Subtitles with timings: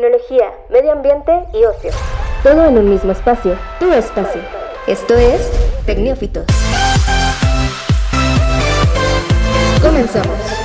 [0.00, 1.90] tecnología, medio ambiente y ocio.
[2.42, 4.40] Todo en un mismo espacio, tu espacio.
[4.86, 5.50] Esto es
[5.84, 6.46] Tecnófitos.
[9.82, 10.59] Comenzamos.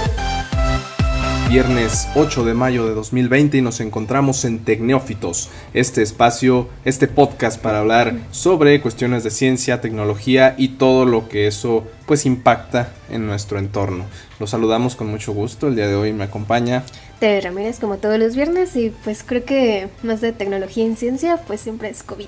[1.49, 7.61] Viernes 8 de mayo de 2020 y nos encontramos en Tecnófitos, este espacio, este podcast
[7.61, 13.27] para hablar sobre cuestiones de ciencia, tecnología y todo lo que eso pues impacta en
[13.27, 14.05] nuestro entorno.
[14.39, 16.83] Los saludamos con mucho gusto, el día de hoy me acompaña
[17.19, 21.37] Tere Ramírez como todos los viernes y pues creo que más de tecnología en ciencia
[21.47, 22.27] pues siempre es COVID.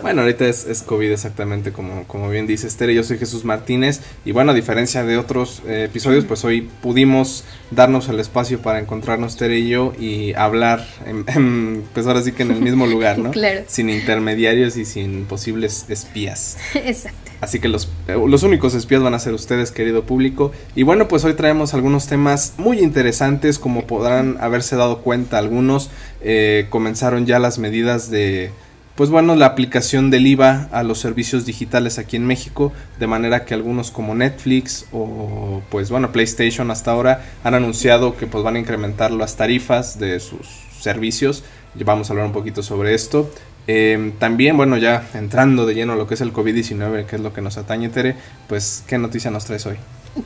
[0.00, 4.00] Bueno, ahorita es, es, COVID exactamente como, como bien dice Tere, yo soy Jesús Martínez
[4.24, 8.78] y bueno, a diferencia de otros eh, episodios, pues hoy pudimos darnos el espacio para
[8.78, 13.18] encontrarnos Tere y yo y hablar, en, pues ahora sí que en el mismo lugar,
[13.18, 13.30] ¿no?
[13.32, 13.62] claro.
[13.66, 16.56] Sin intermediarios y sin posibles espías.
[16.74, 17.32] Exacto.
[17.42, 20.52] Así que los, eh, los únicos espías van a ser ustedes, querido público.
[20.76, 25.90] Y bueno, pues hoy traemos algunos temas muy interesantes, como podrán haberse dado cuenta algunos.
[26.20, 28.52] Eh, comenzaron ya las medidas de
[28.96, 33.44] pues bueno, la aplicación del IVA a los servicios digitales aquí en México, de manera
[33.44, 38.56] que algunos como Netflix o pues bueno, PlayStation hasta ahora han anunciado que pues van
[38.56, 40.46] a incrementar las tarifas de sus
[40.78, 41.42] servicios.
[41.74, 43.30] Vamos a hablar un poquito sobre esto.
[43.66, 47.22] Em, también, bueno, ya entrando de lleno a lo que es el COVID-19, que es
[47.22, 48.16] lo que nos atañe, Tere,
[48.48, 49.76] pues, ¿qué noticia nos traes hoy?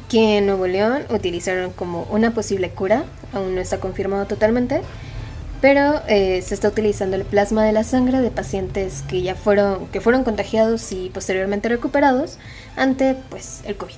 [0.08, 4.80] Que en Nuevo León utilizaron como una posible cura, aún no está confirmado totalmente,
[5.66, 9.88] pero eh, se está utilizando el plasma de la sangre de pacientes que ya fueron,
[9.88, 12.38] que fueron contagiados y posteriormente recuperados
[12.76, 13.96] ante pues el COVID.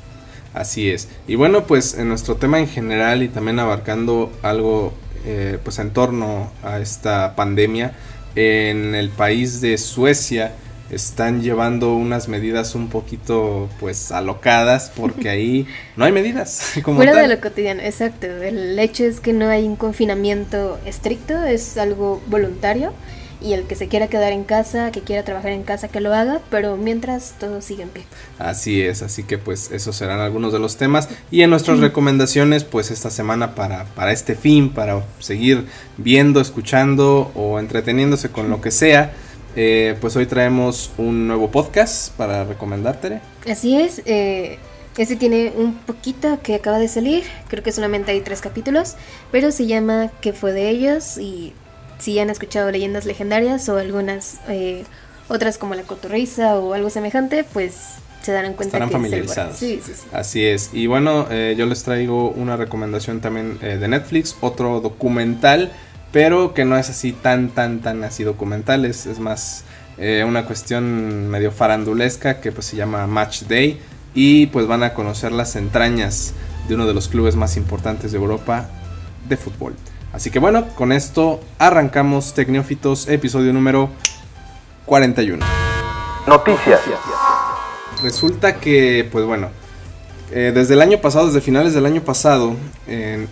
[0.54, 1.08] Así es.
[1.26, 4.94] Y bueno, pues en nuestro tema en general y también abarcando algo
[5.26, 7.92] eh, pues en torno a esta pandemia,
[8.34, 10.52] en el país de Suecia,
[10.90, 16.72] están llevando unas medidas un poquito pues alocadas porque ahí no hay medidas.
[16.82, 18.26] Como Fuera de lo cotidiano, exacto.
[18.26, 22.92] El hecho es que no hay un confinamiento estricto, es algo voluntario
[23.40, 26.12] y el que se quiera quedar en casa, que quiera trabajar en casa, que lo
[26.12, 28.04] haga, pero mientras todo sigue en pie.
[28.38, 32.64] Así es, así que pues esos serán algunos de los temas y en nuestras recomendaciones
[32.64, 35.66] pues esta semana para, para este fin, para seguir
[35.96, 39.12] viendo, escuchando o entreteniéndose con lo que sea
[39.60, 43.20] eh, pues hoy traemos un nuevo podcast para recomendarte.
[43.50, 44.56] Así es, eh,
[44.96, 48.94] este tiene un poquito que acaba de salir, creo que solamente hay tres capítulos,
[49.32, 51.18] pero se llama ¿Qué fue de ellos?
[51.18, 51.54] Y
[51.98, 54.84] si han escuchado leyendas legendarias o algunas eh,
[55.26, 59.56] otras como La Cotorriza o algo semejante, pues se darán cuenta Estarán familiarizados.
[59.56, 60.06] Sí, sí, sí.
[60.12, 60.70] Así es.
[60.72, 65.72] Y bueno, eh, yo les traigo una recomendación también de Netflix, otro documental
[66.12, 69.64] pero que no es así tan, tan, tan así documental, es, más
[69.98, 73.80] eh, una cuestión medio farandulesca que pues se llama Match Day
[74.14, 76.32] y pues van a conocer las entrañas
[76.68, 78.68] de uno de los clubes más importantes de Europa
[79.28, 79.74] de fútbol.
[80.12, 83.90] Así que bueno, con esto arrancamos Tecnófitos, episodio número
[84.86, 85.44] 41.
[86.26, 86.80] Noticias.
[88.02, 89.50] Resulta que, pues bueno,
[90.30, 92.54] eh, desde el año pasado, desde finales del año pasado,
[92.86, 93.28] en,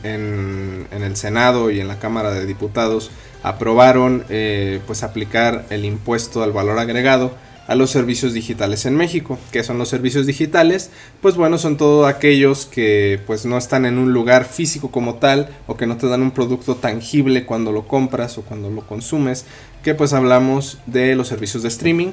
[1.02, 3.10] el Senado y en la Cámara de Diputados
[3.42, 7.32] aprobaron eh, pues aplicar el impuesto al valor agregado
[7.66, 9.38] a los servicios digitales en México.
[9.50, 10.90] ¿Qué son los servicios digitales?
[11.20, 15.48] Pues bueno, son todos aquellos que pues no están en un lugar físico como tal
[15.66, 19.46] o que no te dan un producto tangible cuando lo compras o cuando lo consumes.
[19.82, 22.12] Que pues hablamos de los servicios de streaming.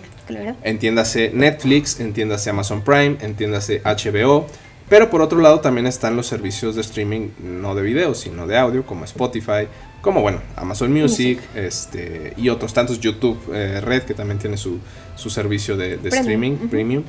[0.64, 4.48] Entiéndase Netflix, entiéndase Amazon Prime, entiéndase HBO,
[4.94, 8.60] pero por otro lado también están los servicios de streaming no de video, sino de
[8.60, 9.68] audio, como Spotify,
[10.02, 14.78] como bueno, Amazon Music, este y otros tantos, YouTube eh, Red, que también tiene su,
[15.16, 17.02] su servicio de, streaming premium.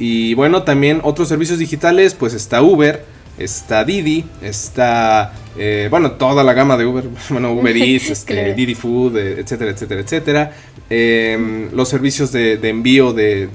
[0.00, 3.04] Y bueno, también otros servicios digitales, pues está Uber,
[3.38, 8.74] está Didi, está, eh, bueno, toda la gama de Uber, bueno, Uber Eats, este, Didi
[8.74, 10.52] Food, eh, etcétera, etcétera, etcétera.
[10.90, 13.48] Em, los servicios de, envío de,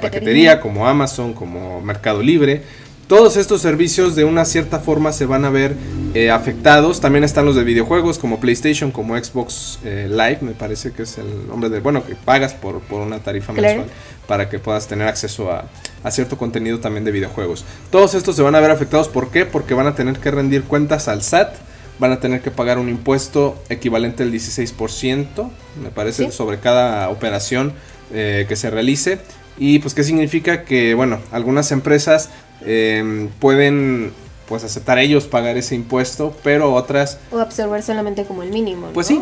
[0.00, 2.87] paquetería, como Amazon, como Mercado Libre.
[3.08, 5.74] Todos estos servicios de una cierta forma se van a ver
[6.12, 7.00] eh, afectados.
[7.00, 11.16] También están los de videojuegos como PlayStation, como Xbox eh, Live, me parece que es
[11.16, 11.80] el nombre de...
[11.80, 13.86] Bueno, que pagas por, por una tarifa mensual
[14.26, 15.64] para que puedas tener acceso a,
[16.04, 17.64] a, cierto contenido también de videojuegos.
[17.90, 19.08] Todos estos se van a ver afectados.
[19.08, 19.46] ¿Por qué?
[19.46, 21.54] Porque van a tener que rendir cuentas al SAT.
[21.98, 25.50] Van a tener que pagar un impuesto equivalente al 16%,
[25.82, 27.72] me parece, sobre cada operación
[28.12, 29.18] eh, que se realice.
[29.58, 32.30] Y pues qué significa que, bueno, algunas empresas
[32.62, 34.12] eh, pueden
[34.48, 37.18] pues aceptar ellos pagar ese impuesto, pero otras...
[37.30, 38.88] O absorber solamente como el mínimo.
[38.94, 39.20] Pues sí,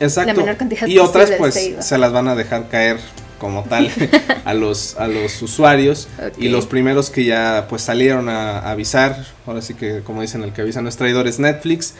[0.00, 0.32] exacto.
[0.32, 2.98] La menor cantidad y otras pues se, las van a dejar caer
[3.38, 3.90] como tal
[4.44, 6.08] a los a los usuarios
[6.38, 10.52] y los primeros que ya pues salieron a, avisar ahora sí que como dicen el
[10.52, 11.94] que avisa no es traidor es Netflix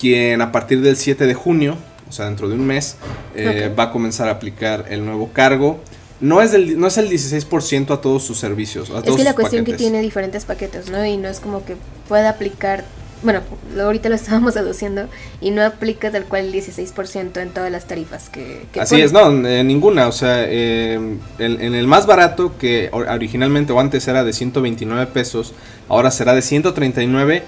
[0.00, 2.96] quien a partir del 7 de junio o sea, dentro de un mes,
[3.34, 5.80] eh, va a comenzar a aplicar el nuevo cargo.
[6.20, 8.90] No es, del, no es el 16% a todos sus servicios.
[8.90, 11.04] A es todos que la cuestión que tiene diferentes paquetes, ¿no?
[11.04, 11.76] Y no es como que
[12.08, 12.84] pueda aplicar,
[13.22, 13.40] bueno,
[13.76, 15.06] lo- ahorita lo estábamos aduciendo,
[15.40, 18.66] y no aplica tal cual el 16% en todas las tarifas que...
[18.72, 19.04] que Así pone.
[19.04, 20.08] es, no, eh, ninguna.
[20.08, 24.32] O sea, eh, en, en el más barato, que or- originalmente o antes era de
[24.32, 25.52] 129 pesos,
[25.88, 27.44] ahora será de 139,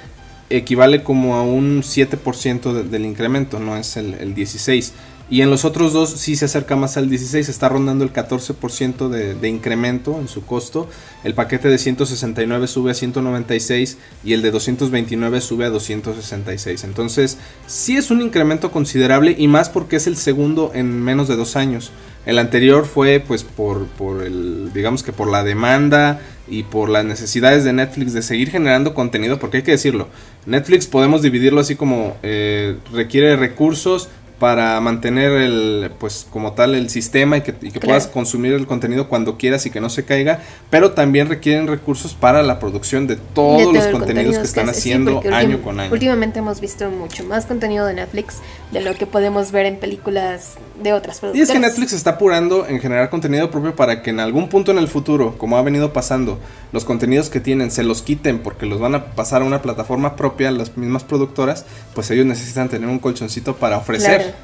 [0.48, 4.92] equivale como a un 7% de- del incremento, no es el, el 16.
[5.30, 9.08] Y en los otros dos sí se acerca más al 16, está rondando el 14%
[9.08, 10.88] de, de incremento en su costo.
[11.22, 16.82] El paquete de 169 sube a 196 y el de 229 sube a 266.
[16.82, 17.38] Entonces,
[17.68, 21.54] sí es un incremento considerable y más porque es el segundo en menos de dos
[21.54, 21.92] años.
[22.26, 27.04] El anterior fue pues por, por el, digamos que por la demanda y por las
[27.04, 30.08] necesidades de Netflix de seguir generando contenido, porque hay que decirlo,
[30.44, 34.08] Netflix podemos dividirlo así como eh, requiere recursos
[34.40, 37.86] para mantener el pues como tal el sistema y que, y que Claro.
[37.88, 40.40] puedas consumir el contenido cuando quieras y que no se caiga,
[40.70, 44.46] pero también requieren recursos para la producción de todos de todo los contenidos contenido que
[44.46, 45.92] están haciendo año con año.
[45.92, 48.38] Últimamente hemos visto mucho más contenido de Netflix
[48.72, 52.66] de lo que podemos ver en películas de otras Y es que Netflix está apurando
[52.66, 55.92] en generar contenido propio para que en algún punto en el futuro, como ha venido
[55.92, 56.38] pasando,
[56.72, 60.16] los contenidos que tienen se los quiten porque los van a pasar a una plataforma
[60.16, 64.22] propia, las mismas productoras, pues ellos necesitan tener un colchoncito para ofrecer.
[64.22, 64.36] Claro.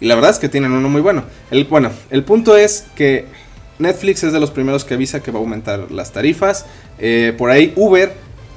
[0.00, 1.24] Y la verdad es que tienen uno muy bueno.
[1.50, 3.26] El, bueno, el punto es que
[3.78, 6.66] Netflix es de los primeros que avisa que va a aumentar las tarifas.
[6.98, 8.12] Eh, por ahí Uber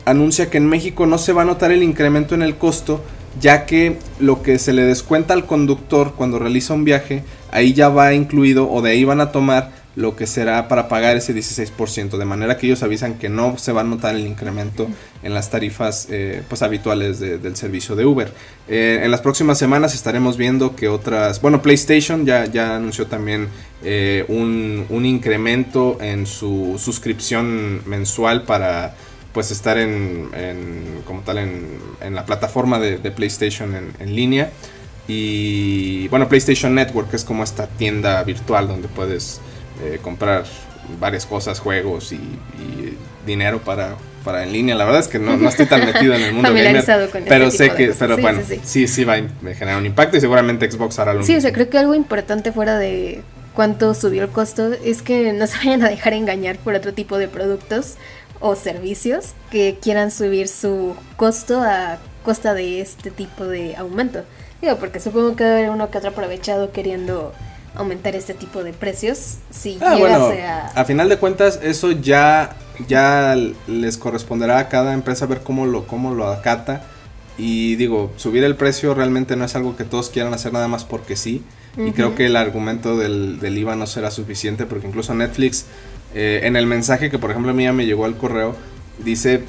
[0.05, 3.01] anuncia que en México no se va a notar el incremento en el costo,
[3.39, 7.89] ya que lo que se le descuenta al conductor cuando realiza un viaje, ahí ya
[7.89, 12.17] va incluido o de ahí van a tomar lo que será para pagar ese 16%,
[12.17, 14.87] de manera que ellos avisan que no se va a notar el incremento
[15.21, 18.31] en las tarifas eh, pues habituales de- del servicio de Uber.
[18.69, 23.49] Eh, en las próximas semanas estaremos viendo que otras, bueno, PlayStation ya, ya anunció también
[23.83, 28.95] eh, un, un incremento en su suscripción mensual para
[29.33, 31.65] pues estar en, en- como tal en,
[32.01, 34.51] en la plataforma de, de PlayStation en, en línea.
[35.07, 39.41] Y bueno, PlayStation Network es como esta tienda virtual donde puedes
[39.83, 40.45] eh, comprar
[40.99, 44.75] varias cosas, juegos y, y dinero para, para en línea.
[44.75, 47.17] La verdad es que no, no estoy tan metido en el mundo gamer, Familiarizado con
[47.19, 48.61] este pero tipo sé que, pero Sí, bueno, sí, sí.
[48.63, 51.51] sí, sí va a generar un impacto y seguramente Xbox hará lo Sí, o sea,
[51.51, 53.21] creo que algo importante fuera de
[53.53, 57.17] cuánto subió el costo es que no se vayan a dejar engañar por otro tipo
[57.17, 57.95] de productos
[58.41, 64.23] o servicios que quieran subir su costo a costa de este tipo de aumento.
[64.61, 67.33] Digo, porque supongo que haber uno que otro aprovechado queriendo
[67.73, 70.67] aumentar este tipo de precios si Ah, bueno, a...
[70.67, 72.55] a final de cuentas eso ya,
[72.87, 73.35] ya
[73.67, 76.83] les corresponderá a cada empresa ver cómo lo, cómo lo acata.
[77.37, 80.83] Y digo, subir el precio realmente no es algo que todos quieran hacer nada más
[80.83, 81.43] porque sí.
[81.77, 85.65] Y creo que el argumento del, del IVA no será suficiente porque incluso Netflix,
[86.15, 88.55] eh, en el mensaje que por ejemplo a mí ya me llegó al correo,
[89.03, 89.41] dice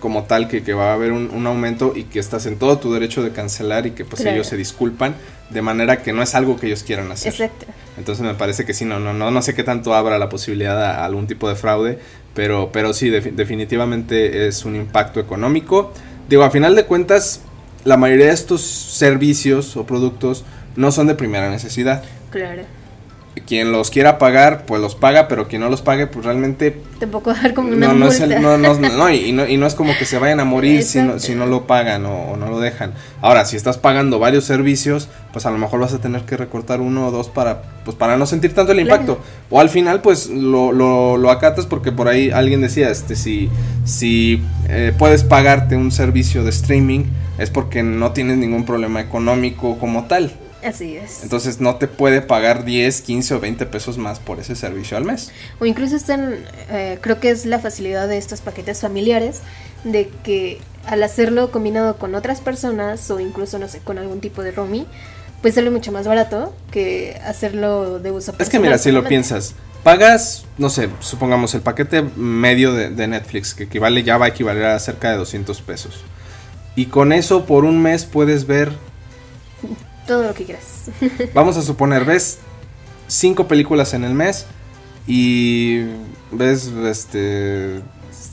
[0.00, 2.78] como tal que, que va a haber un, un aumento y que estás en todo
[2.78, 4.36] tu derecho de cancelar y que pues Claro.
[4.36, 5.14] ellos se disculpan
[5.50, 7.32] de manera que no es algo que ellos quieran hacer.
[7.32, 7.66] Exacto.
[7.96, 10.80] Entonces me parece que sí, no, no, no, no sé qué tanto abra la posibilidad
[10.84, 11.98] a, a algún tipo de fraude,
[12.34, 15.92] pero, pero sí, defi- definitivamente es un impacto económico.
[16.28, 17.40] Digo, a final de cuentas,
[17.84, 20.44] la mayoría de estos servicios o productos
[20.76, 22.02] no son de primera necesidad.
[22.30, 22.62] Claro.
[23.46, 27.34] Quien los quiera pagar, pues los paga, pero quien no los pague, pues realmente Tampoco
[27.34, 28.36] dar como una no, no, es multa.
[28.36, 30.82] el- no, no, no, y, no, y no es como que se vayan a morir
[30.82, 32.94] si no, si no lo pagan o, o no lo dejan.
[33.20, 36.80] Ahora, si estás pagando varios servicios, pues a lo mejor vas a tener que recortar
[36.80, 39.02] uno o dos para, pues para no sentir tanto el Claro.
[39.02, 39.20] impacto.
[39.50, 43.50] O al final, pues lo, lo, lo acatas porque por ahí alguien decía, este, si,
[43.84, 47.04] si eh, puedes pagarte un servicio de streaming,
[47.38, 50.32] es porque no tienes ningún problema económico como tal.
[50.66, 51.22] Así es.
[51.22, 55.04] Entonces no te puede pagar 10, 15 o 20 pesos más por ese servicio al
[55.04, 55.30] mes.
[55.60, 56.34] O incluso están,
[56.70, 59.42] eh, creo que es la facilidad de estos paquetes familiares,
[59.84, 64.42] de que al hacerlo combinado con otras personas o incluso, no sé, con algún tipo
[64.42, 64.86] de roaming,
[65.40, 69.54] pues sale mucho más barato que hacerlo de uso Es que mira, si lo piensas,
[69.84, 74.28] pagas, no sé, supongamos el paquete medio de, de Netflix, que equivale, ya va a
[74.30, 76.00] equivaler a cerca de 200 pesos.
[76.74, 78.72] Y con eso por un mes puedes ver,
[80.06, 80.90] Todo lo que quieras.
[81.34, 82.38] vamos a suponer, ves
[83.08, 84.46] cinco películas en el mes
[85.06, 85.82] y
[86.30, 87.80] ves este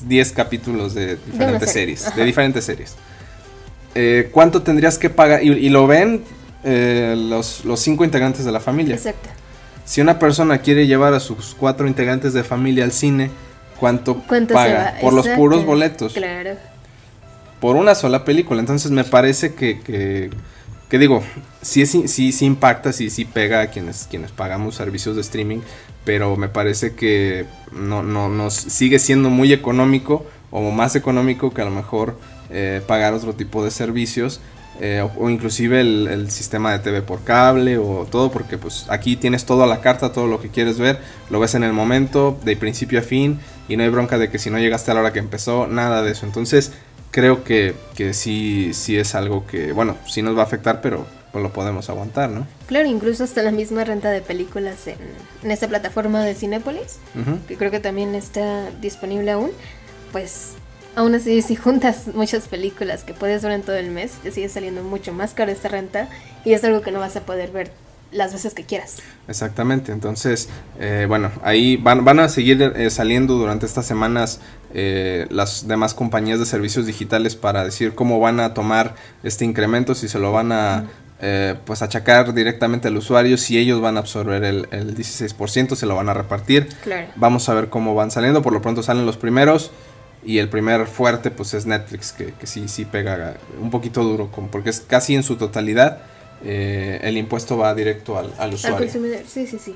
[0.08, 2.16] 10 capítulos de diferentes serie, series, ajá.
[2.16, 2.96] de diferentes series.
[3.96, 5.44] Eh, ¿Cuánto tendrías que pagar?
[5.44, 6.24] Y, y lo ven
[6.64, 8.96] eh, los, los cinco integrantes de la familia.
[8.96, 9.30] Exacto.
[9.86, 13.32] Si una persona quiere llevar a sus cuatro integrantes de familia al cine,
[13.80, 14.96] ¿cuánto, ¿Cuánto paga?
[15.02, 16.14] Por los puros boletos.
[16.14, 16.52] Claro.
[17.60, 18.62] Por una sola película.
[18.62, 20.30] Entonces me parece que, que,
[20.94, 21.24] que digo,
[21.64, 25.62] sí, sí, sí, impacta, sí, sí pega a quienes, quienes pagamos servicios de streaming,
[26.06, 31.64] pero me parece que no, no, nos sigue siendo muy económico o más económico que
[31.64, 32.20] a lo mejor
[32.52, 34.40] eh, pagar otro tipo de servicios.
[34.80, 39.16] Eh, o, inclusive el, el, sistema de TV por cable o todo porque pues aquí
[39.16, 42.40] tienes todo a la carta, todo lo que quieres ver, lo ves en el momento,
[42.44, 45.02] de principio a fin y no hay bronca de que si no llegaste a la
[45.02, 46.26] hora que empezó, nada de eso.
[46.26, 46.72] Entonces
[47.14, 51.06] creo que, que sí, sí es algo que, bueno, sí nos va a afectar, pero
[51.32, 52.46] pues lo podemos aguantar, ¿no?
[52.68, 54.98] Claro, incluso hasta la misma renta de películas en,
[55.44, 56.98] en esta plataforma de Cinépolis,
[57.48, 59.52] que creo que también está disponible aún,
[60.12, 60.54] pues
[60.96, 64.50] aún así si juntas muchas películas que puedes ver en todo el mes, te sigue
[64.50, 66.10] saliendo mucho más caro esta renta
[66.44, 67.72] y es algo que no vas a poder ver
[68.14, 68.98] las veces que quieras.
[69.28, 74.40] Exactamente, entonces, eh, bueno, ahí van, van a seguir eh, saliendo durante estas semanas
[74.74, 79.96] eh, las demás compañías de servicios digitales para decir cómo van a tomar este incremento,
[79.96, 80.86] si se lo van a...
[81.66, 85.96] pues achacar directamente al usuario si ellos van a absorber el, el 16% se lo
[85.96, 87.08] van a repartir Claro.
[87.16, 89.72] vamos a ver cómo van saliendo por lo pronto salen los primeros
[90.26, 94.30] y el primer fuerte pues es Netflix, que, que sí, sí pega un poquito duro,
[94.52, 96.00] porque es casi en su totalidad
[96.44, 98.78] eh, el impuesto va directo al, al usuario.
[98.78, 99.74] Al consumidor, sí, sí, sí.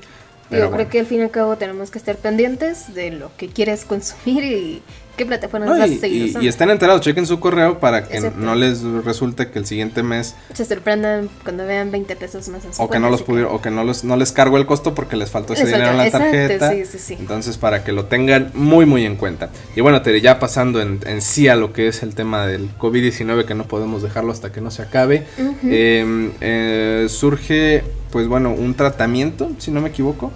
[0.50, 0.76] Pero Yo bueno.
[0.84, 3.84] creo que al fin y al cabo tenemos que estar pendientes de lo que quieres
[3.84, 4.82] consumir y
[5.18, 8.16] qué plataformas no, vas y, a seguir y, estén enterados, chequen su correo para que
[8.16, 8.40] Exacto.
[8.40, 12.72] no les resulte que el siguiente mes Se sorprendan cuando vean 20 pesos más en
[12.72, 14.94] su o que no los pudieron o que no les no les cargo el costo
[14.94, 16.70] porque les faltó ese Les dinero en la exacto, tarjeta.
[16.72, 17.16] sí, sí, sí.
[17.20, 19.50] Entonces para que lo tengan muy muy en cuenta.
[19.76, 22.70] Y bueno, Tere, ya pasando en, en sí a lo que es el tema del
[22.78, 25.54] COVID-19 que no podemos dejarlo hasta que no se acabe, Ujú.
[25.64, 30.32] eh, eh, surge pues bueno, un tratamiento, si no me equivoco,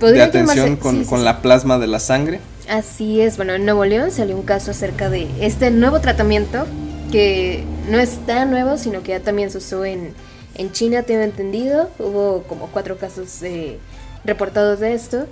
[0.00, 2.40] de atención llamarse- con, con la plasma de la sangre.
[2.68, 6.66] Así es, bueno, en Nuevo León salió un caso acerca de este nuevo tratamiento
[7.12, 10.14] que no es tan nuevo, sino que ya también se usó en,
[10.54, 11.90] en China, tengo entendido.
[11.98, 13.78] Hubo como cuatro casos eh,
[14.24, 15.26] reportados de esto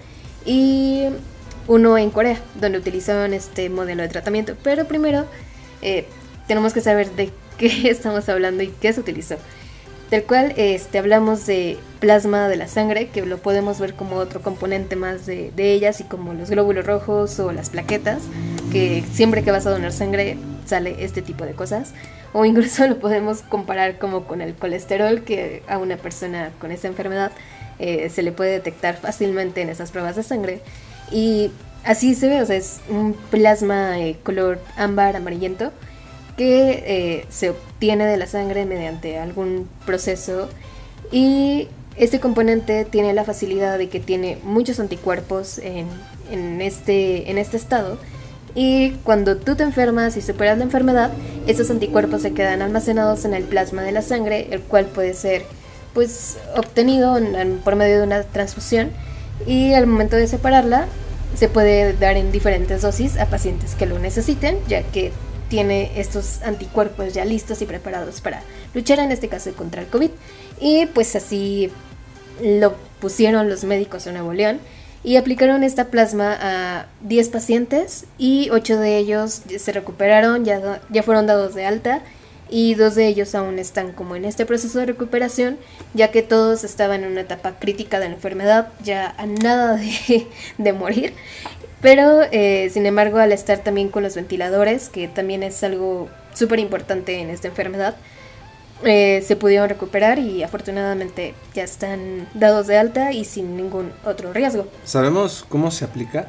[0.44, 1.06] y
[1.68, 4.54] uno en Corea, donde utilizaban este modelo de tratamiento.
[4.62, 5.24] Pero primero
[5.80, 6.06] eh,
[6.46, 9.36] tenemos que saber de qué estamos hablando y qué se utilizó.
[10.12, 14.42] Del cual este, hablamos de plasma de la sangre, que lo podemos ver como otro
[14.42, 18.24] componente más de, de ella, así como los glóbulos rojos o las plaquetas,
[18.70, 21.94] que siempre que vas a donar sangre sale este tipo de cosas.
[22.34, 26.88] O incluso lo podemos comparar como con el colesterol, que a una persona con esa
[26.88, 27.32] enfermedad
[27.78, 30.60] eh, se le puede detectar fácilmente en esas pruebas de sangre.
[31.10, 31.50] Y
[31.84, 35.72] así se ve, o sea, es un plasma eh, color ámbar amarillento
[36.36, 40.48] que eh, se obtiene de la sangre mediante algún proceso.
[41.10, 47.56] Y este componente tiene la facilidad de que tiene muchos anticuerpos en, este, en este
[47.56, 47.98] estado.
[48.54, 51.10] Y cuando tú te enfermas y superas la enfermedad,
[51.46, 55.42] esos anticuerpos se quedan almacenados en el plasma de la sangre, el cual puede ser
[55.94, 58.90] pues obtenido en- en- por medio de una transfusión.
[59.46, 60.86] Y al momento de separarla
[61.34, 65.12] se puede dar en diferentes dosis a pacientes que lo necesiten, ya que
[65.52, 68.42] tiene estos anticuerpos ya listos y preparados para
[68.72, 70.08] luchar en este caso contra el COVID.
[70.58, 71.70] Y pues así
[72.42, 74.60] lo pusieron los médicos de Nuevo León
[75.04, 81.02] y aplicaron esta plasma a 10 pacientes y 8 de ellos se recuperaron, ya, ya
[81.02, 82.00] fueron dados de alta
[82.48, 85.58] y dos de ellos aún están como en este proceso de recuperación,
[85.92, 90.26] ya que todos estaban en una etapa crítica de la enfermedad, ya a nada de,
[90.58, 91.12] de morir.
[91.82, 96.60] Pero, eh, sin embargo, al estar también con los ventiladores, que también es algo súper
[96.60, 97.96] importante en esta enfermedad,
[98.84, 104.32] eh, se pudieron recuperar y afortunadamente ya están dados de alta y sin ningún otro
[104.32, 104.66] riesgo.
[104.84, 106.28] ¿Sabemos cómo se aplica?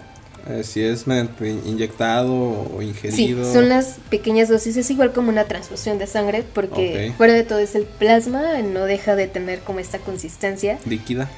[0.50, 3.51] Eh, si es mediante inyectado o Sí, ingerido.
[3.53, 7.60] son las pequeñas dosis, es igual como una transfusión de sangre, porque fuera de todo
[7.60, 10.77] es el plasma, no deja de tener como esta consistencia.
[10.86, 11.29] líquida.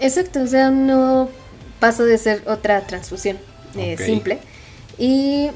[0.00, 1.30] Exacto, o sea, no
[1.78, 3.38] pasa de ser otra transfusión
[3.76, 4.38] eh, simple.
[4.98, 5.50] Y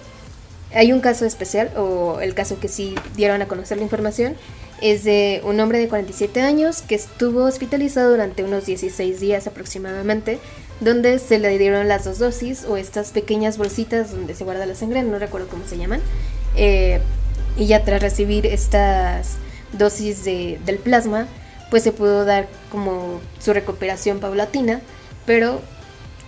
[0.75, 4.35] hay un caso especial, o el caso que sí dieron a conocer la información,
[4.81, 10.39] es de un hombre de 47 años que estuvo hospitalizado durante unos 16 días aproximadamente,
[10.81, 14.75] donde se le dieron las dos dosis o estas pequeñas bolsitas donde se guarda la
[14.75, 16.01] sangre, no recuerdo cómo se llaman.
[16.57, 17.01] Eh,
[17.57, 19.37] y ya tras recibir estas
[19.73, 21.29] dosis de- del plasma,
[21.71, 24.81] pues se pudo dar como su recuperación paulatina,
[25.27, 25.61] pero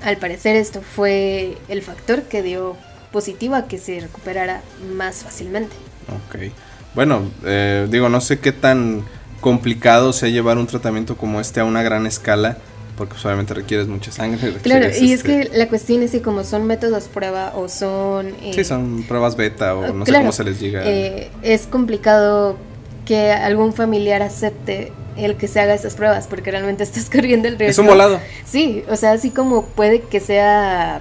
[0.03, 2.77] al parecer esto fue el factor que dio
[3.13, 4.63] positivo a que se recuperara
[4.95, 5.75] más fácilmente.
[6.09, 6.53] Ok.
[6.95, 9.05] Bueno, eh, digo, no sé qué tan
[9.41, 12.59] complicado sea llevar un tratamiento como este a una gran escala,
[12.97, 14.55] porque pues, obviamente requieres mucha sangre.
[14.63, 18.29] Claro, y es este, que la cuestión es que como son métodos prueba o son...
[18.43, 20.83] eh, Sí, son pruebas beta o no sé cómo se les diga.
[20.85, 22.57] eh, es complicado
[23.05, 27.59] que algún familiar acepte el que se haga estas pruebas, porque realmente estás corriendo el
[27.59, 27.71] riesgo.
[27.71, 28.21] Es un volado.
[28.45, 31.01] Sí, o sea, así como puede que sea,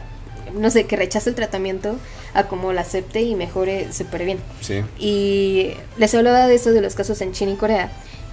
[0.53, 1.95] no sé, que rechace el tratamiento,
[2.33, 4.39] a como la acepte y mejore súper bien.
[4.61, 4.83] Sí.
[4.99, 7.91] Y les hablaba de eso, de los casos en China y Corea.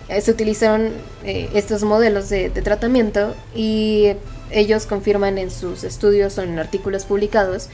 [0.08, 0.90] Eh, se utilizaron
[1.24, 4.12] eh, estos modelos de, de, tratamiento y
[4.50, 7.68] ellos confirman en sus estudios o en artículos publicados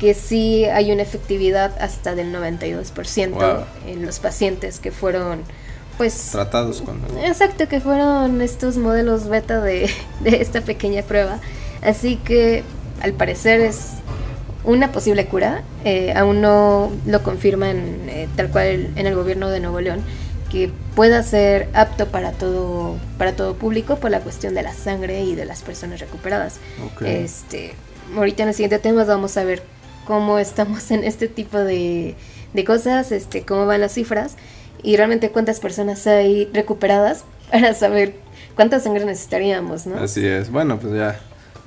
[0.00, 3.64] que sí hay una efectividad hasta del 92% Wow.
[3.86, 5.42] en los pacientes que fueron
[5.96, 7.00] pues Tratados con...
[7.24, 11.38] Exacto, que fueron estos modelos beta de, de esta pequeña prueba.
[11.82, 12.62] Así que
[13.02, 13.90] al parecer es
[14.64, 15.62] una posible cura.
[15.84, 17.76] Eh, aún no lo confirman
[18.08, 20.02] eh, tal cual en el gobierno de Nuevo León
[20.50, 25.22] que pueda ser apto para todo para todo público por la cuestión de la sangre
[25.22, 26.58] y de las personas recuperadas.
[26.86, 27.02] Ok.
[27.02, 27.74] Este,
[28.16, 29.62] ahorita en el siguiente tema vamos a ver
[30.06, 32.14] cómo estamos en este tipo de,
[32.52, 34.36] de cosas, este, cómo van las cifras
[34.84, 38.14] y realmente cuántas personas hay recuperadas para saber
[38.54, 39.98] cuánta sangre necesitaríamos, ¿no?
[40.02, 40.50] Así es.
[40.50, 41.18] Bueno, pues ya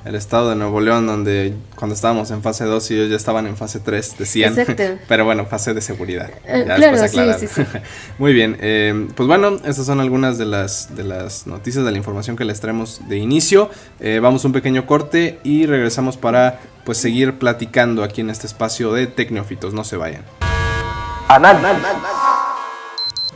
[0.06, 3.46] el estado de Nuevo León, donde cuando estábamos en fase 2 y ellos ya estaban
[3.46, 4.58] en fase 3, decían.
[4.58, 4.84] Exacto.
[5.10, 6.30] Pero bueno, fase de seguridad.
[6.46, 7.80] Eh, Ya claro, después sí, sí, sí.
[8.18, 8.58] Muy bien.
[8.62, 12.46] eh, pues bueno, estas son algunas de las, de las noticias, de la información que
[12.46, 13.70] les traemos de inicio.
[14.00, 18.48] Eh, vamos a un pequeño corte y regresamos para pues seguir platicando aquí en este
[18.48, 19.74] espacio de Tecnófitos.
[19.74, 20.24] No se vayan.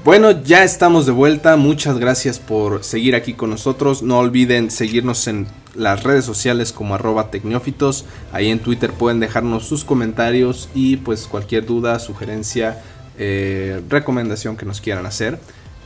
[0.04, 1.56] Bueno, ya estamos de vuelta.
[1.58, 4.02] Muchas gracias por seguir aquí con nosotros.
[4.02, 8.06] No olviden seguirnos en las redes sociales como arroba tecnófitos.
[8.32, 12.82] Ahí en Twitter pueden dejarnos sus comentarios y pues cualquier duda, sugerencia,
[13.20, 15.38] eh, recomendación que nos quieran hacer.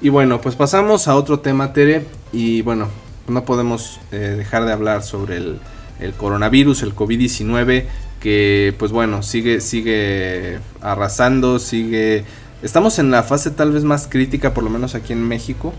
[0.02, 2.06] Y bueno, pues pasamos a otro tema, Tere.
[2.32, 2.88] Y bueno,
[3.28, 5.60] no podemos eh, dejar de hablar sobre el,
[6.00, 7.84] el coronavirus, el COVID-19,
[8.22, 12.24] que pues bueno, sigue, sigue arrasando, sigue...
[12.66, 15.72] Estamos en la fase tal vez más crítica, por lo menos aquí en México,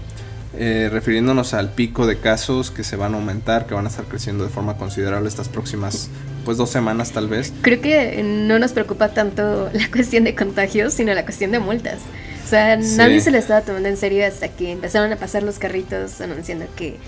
[0.56, 4.04] eh, refiriéndonos al pico de casos que se van a aumentar, que van a estar
[4.04, 6.08] creciendo de forma considerable estas próximas,
[6.44, 7.52] pues dos semanas tal vez.
[7.62, 11.98] Creo que no nos preocupa tanto la cuestión de contagios, sino la cuestión de multas.
[12.44, 12.94] O sea, Sí.
[12.96, 16.66] nadie se le estaba tomando en serio hasta que empezaron a pasar los carritos anunciando
[16.76, 16.98] que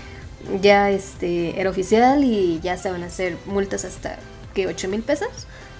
[0.61, 4.17] ya este era oficial y ya se van a hacer multas hasta
[4.53, 5.29] que 8 mil pesos.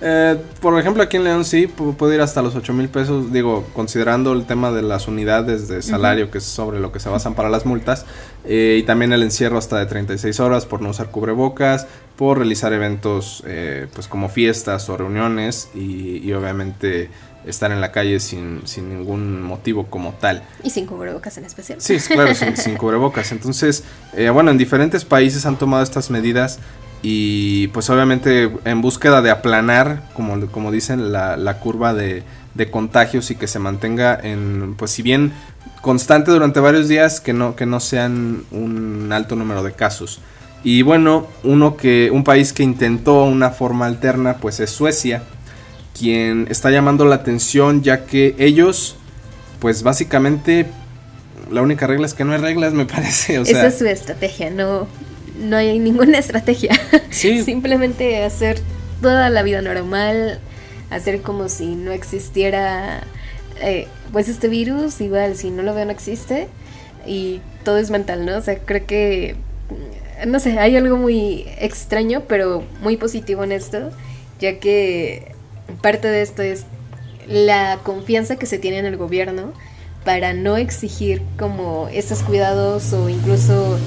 [0.01, 3.33] Eh, por ejemplo, aquí en León sí pu- puede ir hasta los 8 mil pesos,
[3.33, 7.09] digo, considerando el tema de las unidades de salario, que es sobre lo que se
[7.09, 8.05] basan para las multas,
[8.45, 11.85] eh, y también el encierro hasta de 36 horas por no usar cubrebocas,
[12.15, 17.09] por realizar eventos eh, pues como fiestas o reuniones, y, y obviamente
[17.45, 20.43] estar en la calle sin, sin ningún motivo como tal.
[20.63, 21.81] Y sin cubrebocas en especial.
[21.81, 23.31] Sí, claro, sin, sin cubrebocas.
[23.33, 23.83] Entonces,
[24.13, 26.59] eh, bueno, en diferentes países han tomado estas medidas
[27.01, 32.23] y pues obviamente en búsqueda de aplanar, como, como dicen, la, la curva de,
[32.55, 35.31] de contagios y que se mantenga en, pues si bien
[35.81, 40.19] constante durante varios días, que no, que no sean un alto número de casos.
[40.63, 45.23] Y bueno, uno que, un país que intentó una forma alterna, pues es Suecia,
[45.97, 48.97] quien está llamando la atención ya que ellos,
[49.59, 50.67] pues básicamente
[51.49, 53.39] la única regla es que no hay reglas, me parece.
[53.39, 54.87] O sea, Esa es su estrategia, no,
[55.39, 56.71] no hay ninguna estrategia.
[57.09, 57.43] Sí.
[57.43, 58.59] Simplemente hacer
[59.01, 60.39] toda la vida normal,
[60.89, 63.01] hacer como si no existiera
[63.61, 66.47] eh, pues este virus, igual si no lo veo no existe
[67.05, 68.37] y todo es mental, ¿no?
[68.37, 69.35] O sea, creo que,
[70.25, 73.91] no sé, hay algo muy extraño pero muy positivo en esto,
[74.39, 75.33] ya que
[75.81, 76.65] parte de esto es
[77.27, 79.53] la confianza que se tiene en el gobierno
[80.03, 83.77] para no exigir como estos cuidados o incluso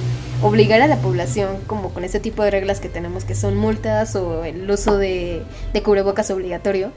[0.42, 4.16] obligar a la población como con ese tipo de reglas que tenemos que son multas
[4.16, 6.92] o el uso de, de cubrebocas obligatorio.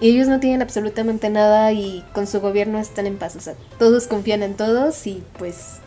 [0.00, 3.34] Y ellos no tienen absolutamente nada y con su gobierno están en paz.
[3.36, 5.78] O sea, todos confían en todos y pues,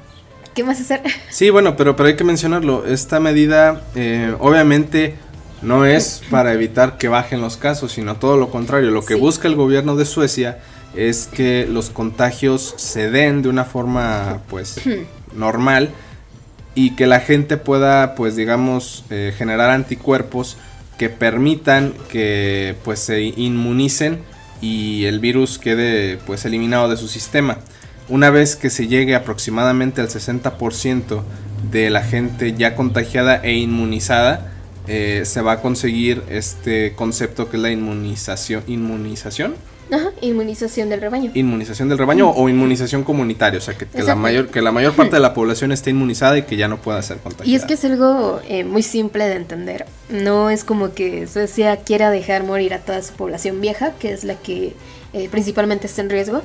[0.54, 1.02] ¿qué más hacer?
[1.30, 2.86] Sí, bueno, pero, pero hay que mencionarlo.
[2.86, 5.16] Esta medida eh, obviamente
[5.62, 8.92] no es para evitar que bajen los casos, sino todo lo contrario.
[8.92, 9.20] Lo que Sí.
[9.20, 10.60] busca el gobierno de Suecia
[10.94, 14.82] es que los contagios se den de una forma pues
[15.34, 15.90] normal
[16.76, 20.58] y que la gente pueda pues digamos eh, generar anticuerpos
[20.98, 24.20] que permitan que pues se inmunicen
[24.62, 27.58] y el virus quede pues eliminado de su sistema.
[28.08, 31.24] Una vez que se llegue aproximadamente al 60%
[31.72, 34.52] de la gente ya contagiada e inmunizada,
[34.88, 39.56] eh, se va a conseguir este concepto que es la inmunización, inmunización,
[39.92, 41.32] Ajá, inmunización del rebaño.
[41.34, 44.94] inmunización del rebaño o inmunización comunitaria, o sea que, que la mayor que la mayor
[44.94, 47.50] parte de la población esté inmunizada y que ya no pueda ser contagiada.
[47.52, 49.86] Y es que es algo eh, muy simple de entender.
[50.10, 54.24] No es como que Suecia quiera dejar morir a toda su población vieja, que es
[54.24, 54.74] la que
[55.12, 56.42] eh, principalmente está en riesgo,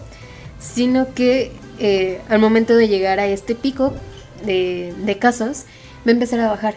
[0.59, 3.93] sino que eh, al momento de llegar a este pico
[4.45, 5.67] de, de casos,
[6.05, 6.75] va a empezar a bajar.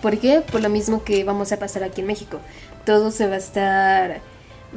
[0.00, 0.40] ¿Por qué?
[0.40, 2.38] Por lo mismo que vamos a pasar aquí en México.
[2.86, 4.20] Todo se va a estar,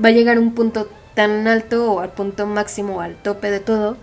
[0.04, 3.60] va a llegar a un punto tan alto o al punto máximo, al tope de
[3.60, 3.98] todo,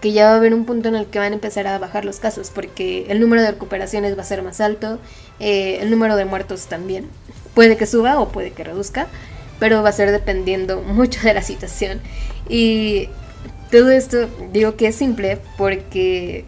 [0.00, 2.04] que ya va a haber un punto en el que van a empezar a bajar
[2.04, 4.98] los casos, porque el número de recuperaciones va a ser más alto,
[5.40, 7.08] eh, el número de muertos también.
[7.54, 9.08] Puede que suba o puede que reduzca,
[9.58, 12.00] pero va a ser dependiendo mucho de la situación.
[12.48, 13.08] Y
[13.70, 16.44] todo esto digo que es simple porque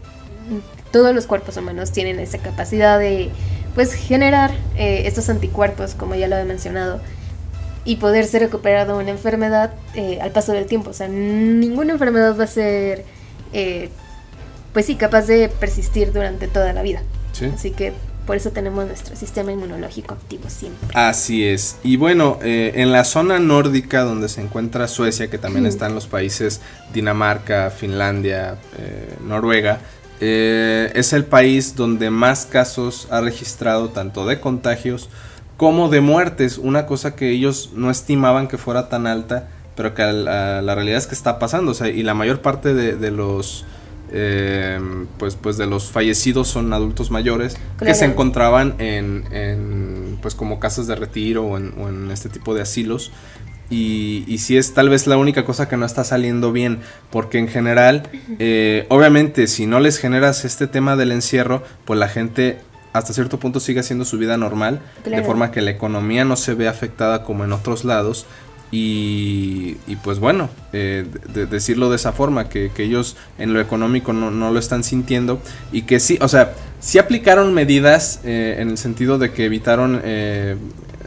[0.91, 3.29] todos los cuerpos humanos tienen esa capacidad de
[3.75, 7.01] pues generar eh, estos anticuerpos, como ya lo he mencionado,
[7.85, 10.91] y poder ser recuperado de una enfermedad eh, al paso del tiempo.
[10.91, 13.05] O sea, ninguna enfermedad va a ser,
[13.51, 13.89] eh,
[14.71, 17.01] pues sí, capaz de persistir durante toda la vida.
[17.53, 17.93] Así que
[18.25, 20.87] por eso tenemos nuestro sistema inmunológico activo siempre.
[20.93, 21.77] Así es.
[21.83, 26.61] Y bueno, en la zona nórdica donde se encuentra Suecia, que también están los países
[26.93, 28.59] Dinamarca, Finlandia,
[29.25, 29.81] Noruega,
[30.25, 35.09] eh, es el país donde más casos ha registrado tanto de contagios
[35.57, 40.03] como de muertes, una cosa que ellos no estimaban que fuera tan alta, pero que
[40.03, 43.65] la, realidad es que está pasando, y la mayor parte de, los
[44.11, 44.79] eh,
[45.17, 50.87] pues, pues de los fallecidos son adultos mayores que se encontraban en, pues como casas
[50.87, 53.11] de retiro o en este tipo de asilos.
[53.69, 57.39] Y, y sí es tal vez la única cosa que no está saliendo bien, porque
[57.39, 58.03] en general,
[58.37, 62.59] eh, obviamente, si no les generas este tema del encierro, pues la gente
[62.93, 66.53] hasta cierto punto sigue haciendo su vida normal, de forma que la economía no se
[66.53, 68.25] ve afectada como en otros lados.
[68.71, 73.59] Y, y pues bueno, eh, de, decirlo de esa forma, que, que ellos en lo
[73.59, 75.39] económico no, no, lo están sintiendo.
[75.71, 80.01] Y que sí, o sea, sí aplicaron medidas eh, en el sentido de que evitaron
[80.03, 80.55] eh,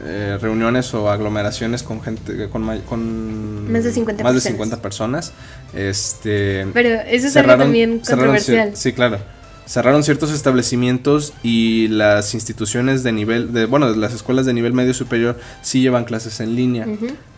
[0.04, 4.44] eh, reuniones o aglomeraciones con gente con, con más de 50 más personas.
[4.44, 5.32] de 50 personas.
[5.74, 8.76] Este pero eso es algo también controversial.
[8.76, 9.35] Sí claro
[9.66, 14.94] cerraron ciertos establecimientos y las instituciones de nivel de bueno las escuelas de nivel medio
[14.94, 16.86] superior sí llevan clases en línea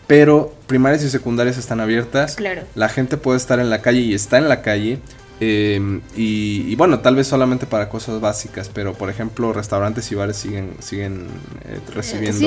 [0.07, 2.61] pero primarias y secundarias están abiertas claro.
[2.75, 4.99] la gente puede estar en la calle y está en la calle
[5.41, 10.35] Em, y, bueno, tal vez solamente para cosas básicas, pero por ejemplo, restaurantes y bares
[10.35, 11.27] siguen, siguen
[11.63, 12.45] eh, recibiendo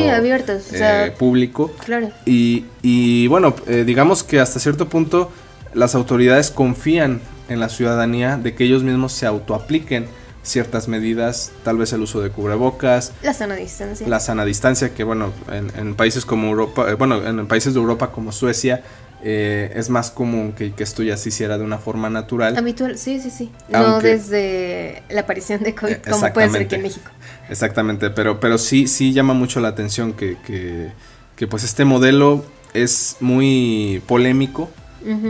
[0.73, 1.73] eh, público.
[1.85, 2.11] Claro.
[2.27, 5.33] Y, y bueno, eh, digamos que hasta cierto punto
[5.73, 7.21] las autoridades confían
[7.53, 10.07] en la ciudadanía de que ellos mismos se autoapliquen
[10.43, 15.05] ciertas medidas, tal vez el uso de cubrebocas, la sana distancia, la sana distancia que
[15.05, 18.83] bueno, en, en países como Europa, bueno, en países de Europa como Suecia
[19.25, 22.57] eh, es más común que, esto ya se hiciera de una forma natural.
[22.57, 23.53] Habitual, sí, sí, sí.
[23.69, 27.11] no desde la aparición de COVID, como puede ser aquí en México.
[27.49, 33.17] Exactamente, pero, pero sí, sí llama mucho la atención que, que, pues este modelo es
[33.21, 34.71] muy polémico,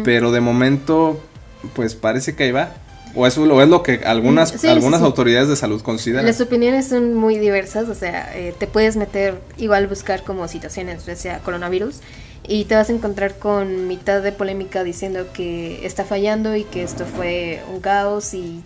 [0.05, 1.23] pero de momento,
[1.75, 2.75] pues parece que ahí va.
[3.14, 6.25] O es, es lo que algunas, algunas autoridades de salud consideran.
[6.25, 11.07] Las opiniones son muy diversas, o sea, eh, te puedes meter, igual buscar como situaciones,
[11.07, 12.01] o sea, coronavirus,
[12.46, 16.83] y te vas a encontrar con mitad de polémica diciendo que está fallando y que
[16.83, 18.62] esto fue un caos y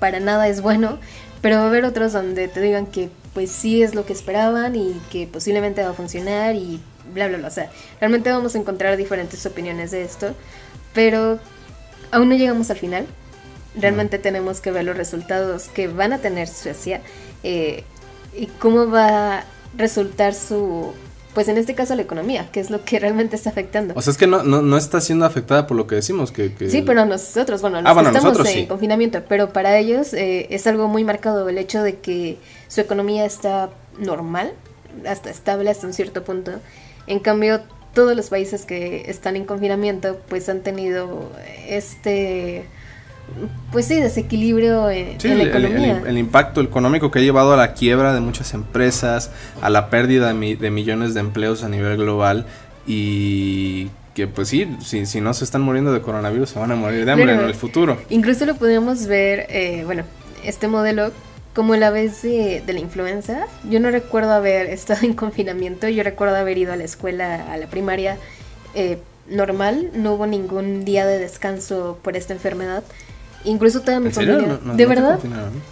[0.00, 0.98] para nada es bueno,
[1.42, 4.74] pero va a haber otros donde te digan que pues sí es lo que esperaban
[4.74, 6.80] y que posiblemente va a funcionar y
[7.12, 10.34] bla bla bla, o sea, realmente vamos a encontrar diferentes opiniones de esto,
[10.94, 11.38] pero
[12.12, 13.06] aún no llegamos al final,
[13.74, 17.00] realmente tenemos que ver los resultados que van a tener Suecia
[17.42, 17.84] eh,
[18.36, 19.44] y cómo va a
[19.76, 20.92] resultar su
[21.34, 23.94] pues en este caso la economía, que es lo que realmente está afectando.
[23.96, 26.30] O sea, es que no, no, está siendo afectada por lo que decimos.
[26.30, 30.88] Que, Sí, pero nosotros, bueno, ah, estamos en confinamiento, pero para ellos eh, es algo
[30.88, 34.52] muy marcado el hecho de que su economía está normal,
[35.08, 36.52] hasta estable hasta un cierto punto.
[37.06, 37.62] En cambio,
[37.94, 41.30] todos los países que están en confinamiento, pues han tenido
[41.68, 42.66] este
[43.70, 46.02] pues sí, desequilibrio en, la economía.
[46.06, 49.30] El, impacto económico que ha llevado a la quiebra de muchas empresas,
[49.62, 52.46] a la pérdida de, millones de empleos a nivel global
[52.86, 56.76] y que pues sí, si, si, no se están muriendo de coronavirus se van a
[56.76, 57.96] morir de hambre en el futuro.
[58.10, 60.04] Incluso lo podemos ver, eh, bueno,
[60.44, 61.12] este modelo
[61.54, 63.46] como la vez de, la influenza.
[63.68, 67.56] Yo no recuerdo haber estado en confinamiento, yo recuerdo haber ido a la escuela, a
[67.56, 68.16] la primaria
[68.74, 72.82] eh, normal, no hubo ningún día de descanso por esta enfermedad.
[73.44, 74.60] Incluso toda mi familia.
[74.76, 75.18] ¿De verdad?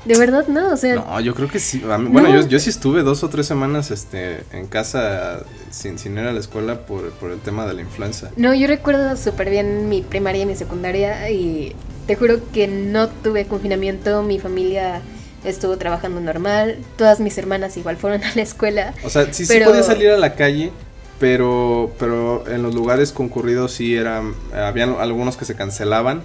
[0.05, 0.73] ¿De verdad no?
[0.73, 0.97] O sea.
[0.97, 1.81] No, yo creo que sí.
[1.81, 6.25] bueno, yo, yo, sí estuve dos o tres semanas este, en casa sin, sin ir
[6.25, 8.33] a la escuela por, por el tema de la influenza.
[8.37, 11.77] No, yo recuerdo súper bien mi primaria y mi secundaria y
[12.09, 14.25] te juro que no tuve confinamiento.
[14.25, 15.01] Mi familia
[15.45, 16.79] estuvo trabajando normal.
[16.97, 18.95] Todas mis hermanas igual fueron a la escuela.
[19.05, 20.73] O sea, sí, sí podía salir a la calle.
[21.19, 26.23] Pero, pero en los lugares concurridos sí eran, habían algunos que se cancelaban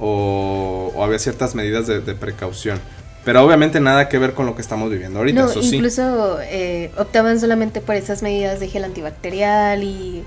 [0.00, 2.80] o, había ciertas medidas de, precaución.
[3.26, 5.42] Pero obviamente nada que ver con lo que estamos viviendo ahorita.
[5.42, 10.24] No, incluso eh, optaban solamente por esas medidas de gel antibacterial y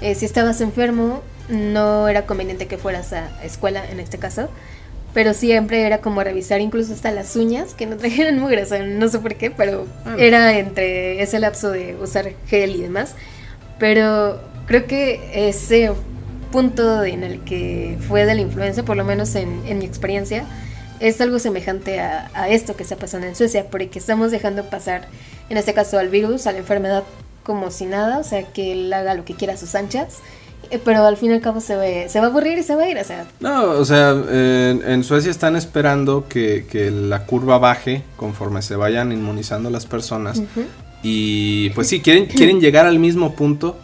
[0.00, 4.50] eh, si estabas enfermo no era conveniente que fueras a escuela en este caso.
[5.14, 9.08] Pero siempre era como revisar incluso hasta las uñas, que no trajeran mugre, o no
[9.08, 10.16] sé por qué, pero ah.
[10.18, 13.14] era entre ese lapso de usar gel y demás.
[13.78, 15.92] Pero creo que ese
[16.54, 20.44] punto en el que fue de la influencia, por lo menos en, mi experiencia,
[21.00, 25.08] es algo semejante a, esto que está pasando en Suecia, porque estamos dejando pasar,
[25.48, 27.02] en este caso al virus, a la enfermedad
[27.42, 30.18] como si nada, o sea, que él haga lo que quiera a sus anchas,
[30.84, 32.82] pero al fin y al cabo se, ve, se va a aburrir y se va
[32.84, 33.26] a ir, o sea.
[33.40, 39.70] No, o sea, en, Suecia están esperando que, la curva baje conforme se vayan inmunizando
[39.70, 40.42] las personas.
[41.02, 43.76] Y pues sí, quieren, quieren llegar al mismo punto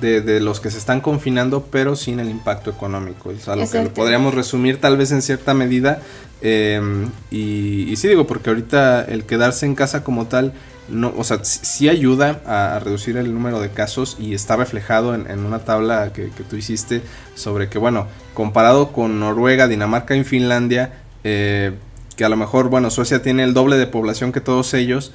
[0.00, 3.30] de, los que se están confinando, pero sin el impacto económico.
[3.30, 6.00] Es algo que podríamos resumir tal vez en cierta medida.
[6.42, 10.52] Em, y, sí digo, porque ahorita el quedarse en casa como tal,
[10.88, 15.38] no, o sea, sí, ayuda a, reducir el número de casos y está reflejado en,
[15.44, 17.02] una tabla que, tú hiciste
[17.34, 20.92] sobre que, bueno, comparado con Noruega, Dinamarca y Finlandia,
[21.24, 21.72] eh,
[22.16, 25.12] que a lo mejor, bueno, Suecia tiene el doble de población que todos ellos,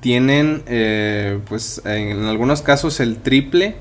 [0.00, 3.76] tienen, eh, pues, en algunos casos el triple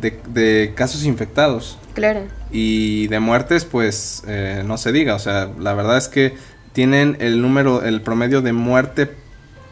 [0.00, 1.78] de, casos infectados.
[1.92, 2.22] Claro.
[2.50, 5.14] Y de muertes, pues eh, no se diga.
[5.14, 6.34] O sea, la verdad es que
[6.72, 9.10] tienen el número, el promedio de muerte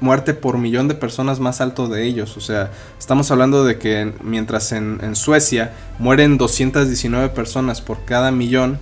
[0.01, 2.37] muerte por millón de personas más alto de ellos.
[2.37, 8.31] O sea, estamos hablando de que mientras en, en Suecia mueren 219 personas por cada
[8.31, 8.79] millón,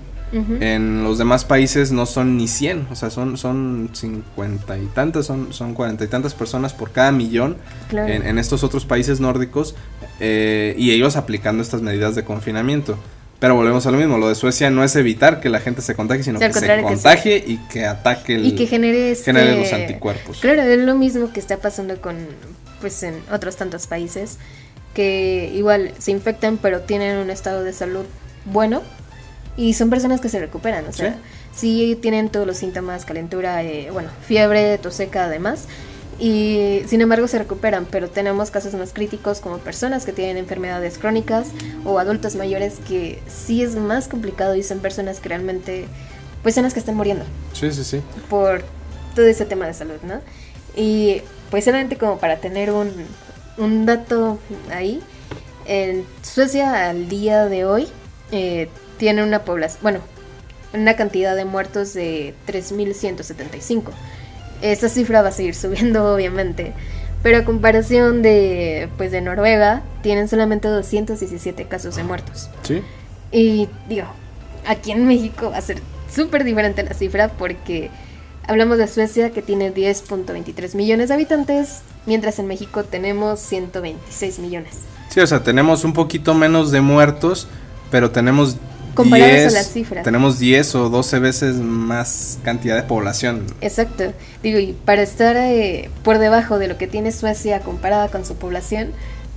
[0.61, 5.27] en los demás países no son ni 100, o sea, son, son 50 y tantas,
[5.27, 7.57] son, son 40 y tantas personas por cada millón
[7.93, 9.77] en, estos otros países nórdicos
[10.19, 12.99] eh, y ellos aplicando estas medidas de confinamiento.
[13.45, 15.95] Pero volvemos a lo mismo, lo de Suecia no es evitar que la gente se
[15.95, 20.39] contagie, sino que se contagie y que ataque el, y que genere, este, los anticuerpos.
[20.41, 22.17] Claro, es lo mismo que está pasando con
[22.81, 24.39] pues en otros tantos países
[24.95, 28.07] que igual se infectan pero tienen un estado de salud
[28.47, 28.81] bueno
[29.59, 31.19] y son personas que se recuperan, o sea,
[31.55, 31.99] ¿Sí?
[32.01, 35.67] tienen todos los síntomas, calentura, eh, bueno, fiebre, tos seca además,
[36.19, 40.99] y sin embargo se recuperan, pero tenemos casos más críticos como personas que tienen enfermedades
[40.99, 41.49] crónicas
[41.85, 45.87] o adultos mayores que sí es más complicado y son personas que realmente,
[46.43, 47.25] pues son las que están muriendo.
[47.53, 48.03] Sí, sí, sí.
[48.31, 48.63] Por
[49.15, 50.21] todo ese tema de salud, ¿no?
[50.77, 52.93] Y pues solamente como para tener un,
[53.59, 54.39] un dato
[54.73, 55.01] ahí,
[55.67, 57.89] en Suecia al día de hoy
[58.33, 60.01] eh, tiene una población, bueno,
[60.73, 63.91] una cantidad de muertos de 3.175.
[64.65, 66.73] Esa cifra va a seguir subiendo, obviamente.
[67.23, 72.51] Pero a comparación de, pues, de Noruega, tienen solamente 217 casos de muertos.
[72.63, 72.83] Sí.
[73.31, 74.07] Y digo,
[74.67, 77.91] aquí en México va a ser súper diferente la cifra porque
[78.47, 84.81] hablamos de Suecia que tiene 10.23 millones de habitantes, mientras en México tenemos 126 millones.
[85.09, 87.49] Sí, o sea, tenemos un poquito menos de muertos,
[87.91, 88.57] pero tenemos
[88.95, 90.05] comparadas a las cifras.
[90.05, 93.45] Tenemos 10 o 12 veces más cantidad de población.
[93.61, 94.13] Exacto.
[94.43, 98.37] Digo, y para estar eh, por debajo de lo que tiene Suecia comparada con su
[98.37, 98.93] población,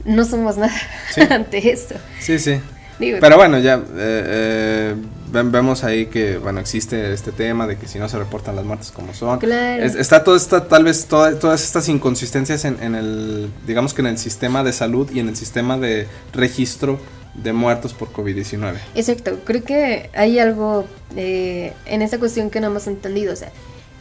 [0.06, 0.74] no somos nada
[1.30, 1.96] ante esto.
[2.20, 2.60] Sí, sí.
[3.00, 4.96] Pero bueno, ya eh, eh,
[5.32, 8.92] vemos ahí que bueno existe este tema de que si no se reportan las muertes
[8.92, 9.38] como son.
[9.38, 9.84] Claro.
[9.84, 14.18] está todo esta, tal vez todas estas inconsistencias en, en, el, digamos que en el
[14.18, 17.00] sistema de salud y en el sistema de registro
[17.38, 18.78] de muertos por COVID-19.
[18.96, 23.34] Exacto, creo que hay algo eh, en esta cuestión que no hemos entendido.
[23.34, 23.52] O sea,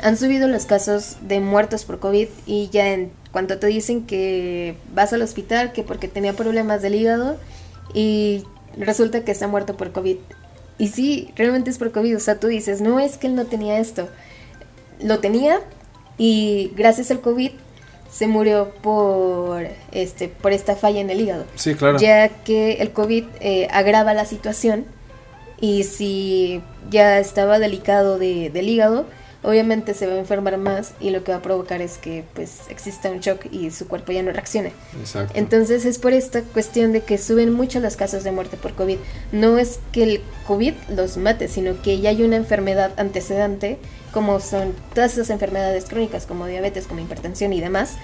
[0.03, 4.77] han subido los casos de muertos por COVID y ya en cuanto te dicen que
[4.95, 7.39] vas al hospital, que porque tenía problemas del hígado
[7.95, 8.45] y
[8.79, 10.17] resulta que está muerto por COVID.
[10.79, 12.17] Y sí, realmente es por COVID.
[12.17, 14.09] O sea, tú dices, no es que él no tenía esto.
[15.03, 15.61] Lo tenía
[16.19, 17.53] y gracias al COVID
[18.17, 21.45] se murió por este por esta falla en el hígado.
[21.55, 21.99] Sí, claro.
[21.99, 24.87] Ya que el COVID eh, agrava la situación
[25.61, 29.05] y si ya estaba delicado de, del hígado,
[29.43, 32.61] obviamente se va a enfermar más y lo que va a provocar es que pues
[32.71, 34.73] exista un shock y su cuerpo ya no reaccione.
[34.99, 35.35] Exacto.
[35.37, 38.97] Entonces es por esta cuestión de que suben mucho los casos de muerte por COVID.
[39.33, 43.77] No es que el COVID los mate, sino que ya hay una enfermedad antecedente
[44.17, 47.97] como son todas esas enfermedades crónicas como diabetes, como hipertensión y demás,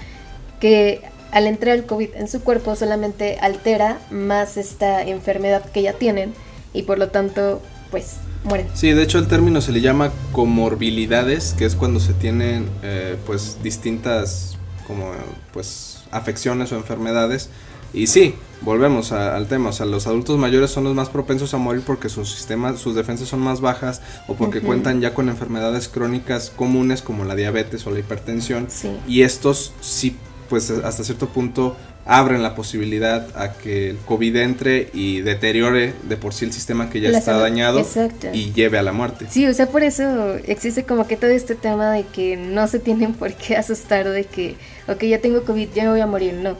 [0.60, 5.94] que al entrar el COVID en su cuerpo solamente altera más esta enfermedad que ya
[5.94, 6.34] tienen
[6.74, 8.66] y por lo tanto pues mueren.
[8.74, 13.16] Sí, de hecho el término se le llama comorbilidades, que es cuando se tienen eh,
[13.24, 15.12] pues distintas como
[15.54, 17.48] pues afecciones o enfermedades
[17.94, 21.58] Y sí, volvemos al tema, o sea, los adultos mayores son los más propensos a
[21.58, 25.88] morir porque sus sistemas, sus defensas son más bajas o porque cuentan ya con enfermedades
[25.88, 28.68] crónicas comunes como la diabetes o la hipertensión.
[29.06, 30.16] Y estos sí,
[30.48, 36.16] pues hasta cierto punto abren la posibilidad a que el COVID entre y deteriore de
[36.16, 37.80] por sí el sistema que ya está dañado
[38.32, 39.26] y lleve a la muerte.
[39.30, 42.80] Sí, o sea, por eso existe como que todo este tema de que no se
[42.80, 44.56] tienen por qué asustar de que,
[44.88, 46.56] ok, ya tengo COVID, ya me voy a morir, no.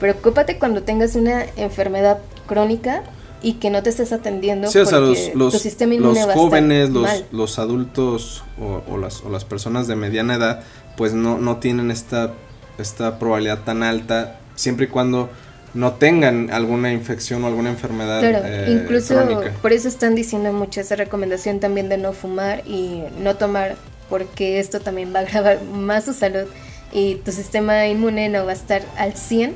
[0.00, 3.02] Preocúpate cuando tengas una enfermedad crónica
[3.42, 6.34] y que no te estés atendiendo sí, o sea, los, los, tu sistema inmune los
[6.34, 10.62] jóvenes, los, los adultos o, o, las, o las personas de mediana edad,
[10.96, 12.32] pues no, no tienen esta,
[12.78, 15.28] esta probabilidad tan alta siempre y cuando
[15.74, 19.14] no tengan alguna infección o alguna enfermedad claro, eh, incluso
[19.60, 23.76] por eso están diciendo mucho esa recomendación también de no fumar y no tomar
[24.08, 26.46] porque esto también va a agravar más su salud
[26.92, 29.54] y tu sistema inmune no va a estar al 100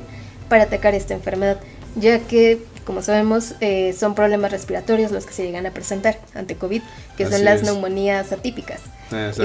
[0.51, 1.57] para atacar esta enfermedad
[1.95, 6.55] ya que como sabemos eh, son problemas respiratorios los que se llegan a presentar ante
[6.55, 6.81] COVID
[7.15, 8.81] que son las neumonías atípicas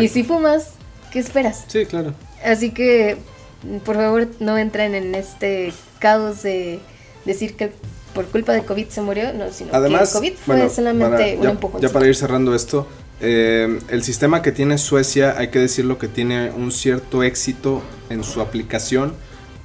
[0.01, 0.73] y si fumas
[1.11, 1.65] ¿qué esperas?
[1.69, 2.13] Sí, claro.
[2.45, 3.17] Así que
[3.85, 6.79] por favor no entren en este caos de
[7.25, 7.73] decir que
[8.15, 11.81] por culpa de COVID se murió, no, sino Además, que COVID fue solamente un empujón.
[11.81, 12.87] Ya para ir cerrando esto,
[13.21, 18.23] eh, el sistema que tiene Suecia, hay que decirlo que tiene un cierto éxito en
[18.23, 19.15] su aplicación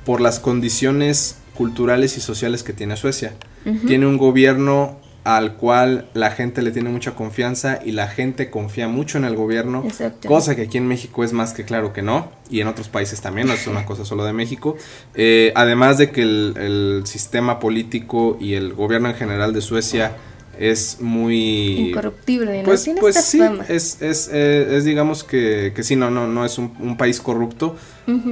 [0.06, 3.34] por las condiciones culturales y sociales que tiene Suecia.
[3.86, 8.88] Tiene un gobierno al cual la gente le tiene mucha confianza y la gente confía
[8.88, 9.86] mucho en el gobierno,
[10.26, 13.22] cosa que aquí en México es más que claro que no, y en otros países
[13.22, 14.78] también, no es una cosa solo de México.
[15.14, 20.14] Eh, además de que el, el, sistema político y el gobierno en general de Suecia
[20.60, 22.66] es muy incorruptible ¿no?
[22.66, 26.58] pues, pues sí es, es, eh, es, digamos que, que sí no no no es
[26.58, 27.76] un, país corrupto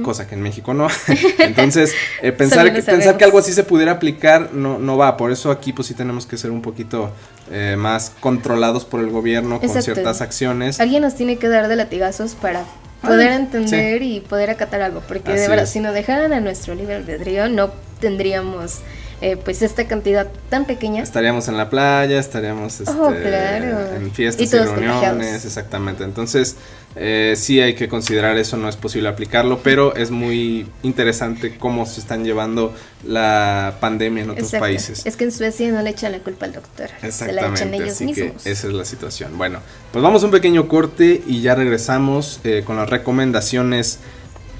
[0.02, 0.88] cosa que en México no.
[1.38, 5.16] Entonces eh, pensar que pensar que algo así se pudiera aplicar no no va.
[5.16, 7.10] Por eso aquí pues sí tenemos que ser un poquito
[7.50, 10.80] eh, más controlados por el gobierno con ciertas acciones.
[10.80, 12.64] Alguien nos tiene que dar de latigazos para
[13.00, 16.96] poder entender y poder acatar algo porque de verdad si nos dejaran a nuestro libre
[16.96, 18.80] albedrío no tendríamos
[19.22, 21.02] eh, pues esta cantidad tan pequeña.
[21.02, 23.56] Estaríamos en la playa, estaríamos oh, este,
[23.96, 26.04] en fiestas y, reuniones, exactamente.
[26.04, 26.56] Entonces,
[26.96, 31.84] eh, sí hay que considerar eso, no es posible aplicarlo, pero es muy interesante cómo
[31.84, 35.04] se están llevando la pandemia en otros países.
[35.04, 38.00] Es que en Suecia no le echan la culpa al doctor, se la echan ellos
[38.00, 38.46] mismos.
[38.46, 39.36] esa es la situación.
[39.36, 39.60] Bueno,
[39.92, 43.98] pues vamos a un pequeño corte y ya regresamos eh, con las recomendaciones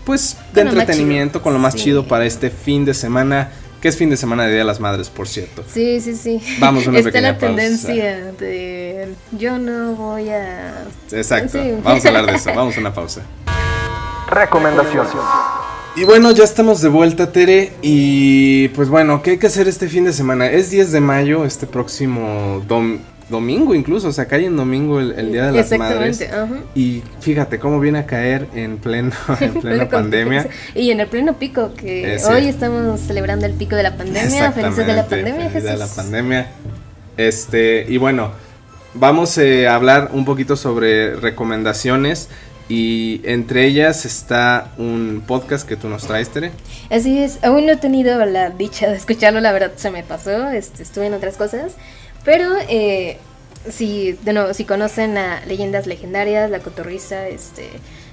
[0.04, 4.10] pues de entretenimiento, con lo más chido para este fin de semana que es fin
[4.10, 5.64] de semana de Día de las Madres, por cierto.
[5.72, 6.40] Sí, sí, sí.
[6.58, 10.84] Vamos a una Está la tendencia de yo no voy a...
[11.10, 13.22] Exacto, vamos a hablar de eso, vamos a una pausa.
[14.28, 15.06] Recomendación.
[15.96, 17.72] Y bueno, ya estamos de vuelta, Tere.
[17.82, 20.46] Y pues bueno, ¿qué hay que hacer este fin de semana?
[20.46, 22.98] Es 10 de mayo, este próximo dom
[23.30, 26.28] domingo incluso, o sea, cae en domingo el, Día de las Madres.
[26.74, 30.48] Y fíjate cómo viene a caer en pleno en plena pandemia.
[30.74, 34.86] Y en el pleno pico, que hoy estamos celebrando el pico de la pandemia, felices
[34.86, 35.70] de la pandemia, Jesús.
[35.70, 36.48] de la pandemia.
[37.16, 38.32] Este, y bueno,
[38.94, 42.28] vamos eh, a hablar un poquito sobre recomendaciones.
[42.68, 46.52] Y entre ellas está un podcast que tú nos traes, Tere.
[46.88, 50.50] Así es, aún no he tenido la dicha de escucharlo, la verdad se me pasó,
[50.50, 51.72] este, estuve en otras cosas.
[52.24, 53.18] Pero eh,
[53.68, 57.70] si, de nuevo, si conocen a Leyendas Legendarias, La Cotorriza, este,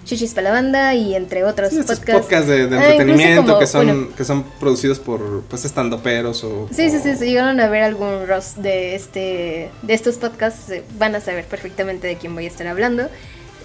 [0.07, 2.47] Chichis para la banda y entre otros podcasts.
[2.47, 7.15] de, ah, entretenimiento que son que son producidos por pues estandoperos o Sí, sí, sí,
[7.15, 11.43] si llegaron a ver algún roast de este de estos podcasts eh, van a saber
[11.43, 13.09] perfectamente de quién voy a estar hablando.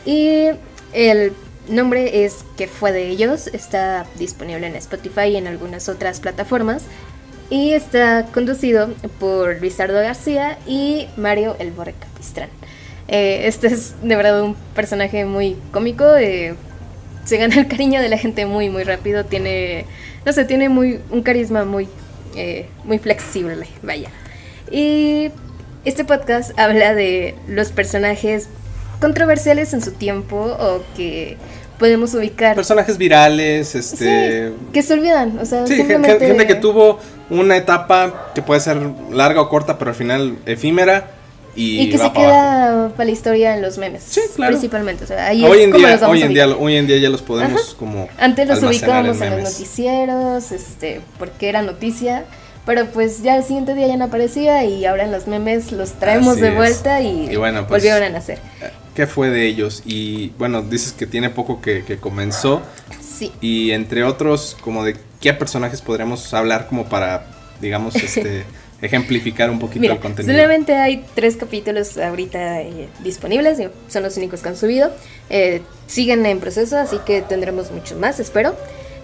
[0.04, 0.48] Y
[0.92, 1.32] el
[1.68, 6.82] nombre es Que fue de ellos, está disponible en Spotify y en algunas otras plataformas
[7.52, 8.88] y está conducido
[9.20, 12.48] por Luisardo García y Mario El Borre Capistrán.
[13.08, 16.54] Eh, este es de verdad un personaje muy cómico, eh,
[17.26, 19.84] se gana el cariño de la gente muy muy rápido, tiene,
[20.24, 21.88] no sé, tiene muy, un carisma muy,
[22.36, 24.08] eh, muy flexible, vaya.
[24.70, 25.30] Y
[25.84, 28.48] este podcast habla de los personajes
[28.98, 31.36] controversiales en su tiempo o que
[31.78, 32.54] podemos ubicar.
[32.54, 34.52] Personajes virales, este...
[34.72, 36.98] que se olvidan, o sea, sí, gente que tuvo
[37.30, 38.78] una etapa que puede ser
[39.10, 41.10] larga o corta, pero al final efímera.
[41.54, 44.04] Y, que se queda para la historia en los memes.
[44.04, 44.52] Sí, claro.
[44.52, 45.04] Principalmente.
[45.04, 47.74] O sea, ahí hoy, en día, hoy, en día, hoy en día ya los podemos
[47.74, 48.08] como.
[48.18, 52.24] Antes los ubicábamos en, los noticieros, este, porque era noticia.
[52.64, 55.94] Pero pues ya el siguiente día ya no aparecía y ahora en los memes los
[55.94, 58.38] traemos de vuelta y, bueno, pues, volvieron a nacer.
[58.94, 59.82] ¿Qué fue de ellos?
[59.86, 62.62] Y bueno, dices que tiene poco que, que comenzó.
[63.00, 63.32] Sí.
[63.40, 67.32] Y entre otros, como de qué personajes podríamos hablar como para
[67.62, 68.44] digamos, este,
[68.82, 70.34] ejemplificar un poquito el contenido.
[70.34, 74.90] Solamente hay tres capítulos ahorita eh, disponibles, son los únicos que han subido.
[75.30, 78.54] Eh, siguen en proceso, así que tendremos muchos más, espero.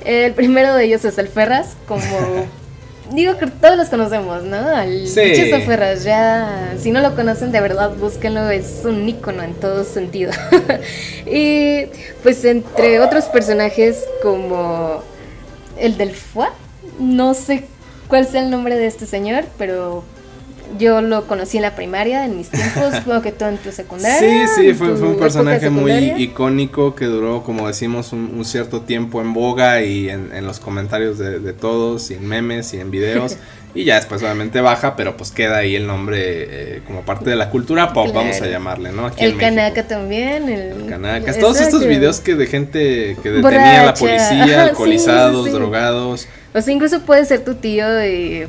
[0.05, 2.03] el primero de ellos es el Ferras, como
[3.13, 4.57] digo que todos los conocemos, ¿no?
[4.57, 5.35] Al sí.
[5.67, 10.33] Ferras, ya, si no lo conocen de verdad, búsquenlo, es un ícono en todo sentido.
[11.27, 11.87] y
[12.23, 15.03] pues entre otros personajes como
[15.79, 16.53] el del Fua,
[16.99, 17.65] no sé
[18.09, 20.05] cuál sea el nombre de este señor, pero
[20.79, 24.49] yo lo conocí en la primaria, en mis tiempos, supongo que tú en tu secundaria.
[24.49, 29.33] Sí, sí, fue, un personaje muy icónico que duró, como decimos, un, cierto tiempo en
[29.33, 33.37] boga y en, los comentarios de, todos, y en memes y en videos.
[33.75, 37.37] y ya después obviamente baja, pero pues queda ahí el nombre eh, como parte de
[37.37, 39.11] la cultura pop, vamos a llamarle, ¿no?
[39.17, 40.49] el Kanaka también.
[40.49, 41.33] El, Kanaka.
[41.35, 46.29] Todos estos videos que de gente que detenía a la policía, alcoholizados, drogados.
[46.55, 48.47] O sea, incluso puede ser tu tío y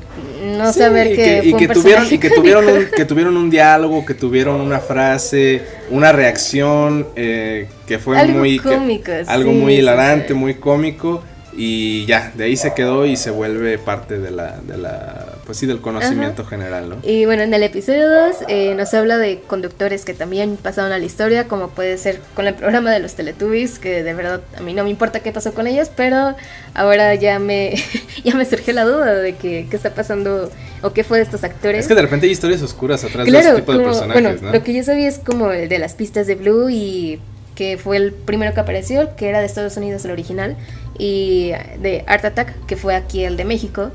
[0.57, 4.13] no saber que, y que, tuvieron y que tuvieron un, que tuvieron un diálogo, que
[4.13, 5.61] tuvieron una frase,
[5.91, 11.23] una reacción eh, que fue muy cómico, algo muy hilarante, muy cómico
[11.53, 15.57] y ya, de ahí se quedó y se vuelve parte de la, de la pues
[15.57, 16.97] sí, del conocimiento general, ¿no?
[17.01, 20.99] Y bueno, en el episodio 2 eh, nos habla de conductores que también pasaron a
[20.99, 24.61] la historia, como puede ser con el programa de los Teletubbies, que de verdad a
[24.61, 26.35] mí no me importa qué pasó con ellos, pero
[26.75, 27.73] ahora ya me,
[28.23, 30.51] ya me surgió la duda de que, qué está pasando
[30.83, 31.81] o qué fue de estos actores.
[31.81, 34.63] Es que de repente hay historias oscuras atrás de este tipo de personajes, bueno, Lo
[34.63, 37.19] que yo sabía es como el de las pistas de Blue y
[37.55, 40.55] que fue el primero que apareció, que era de Estados Unidos el original,
[40.99, 43.89] y de Art Attack, que fue aquí el de México.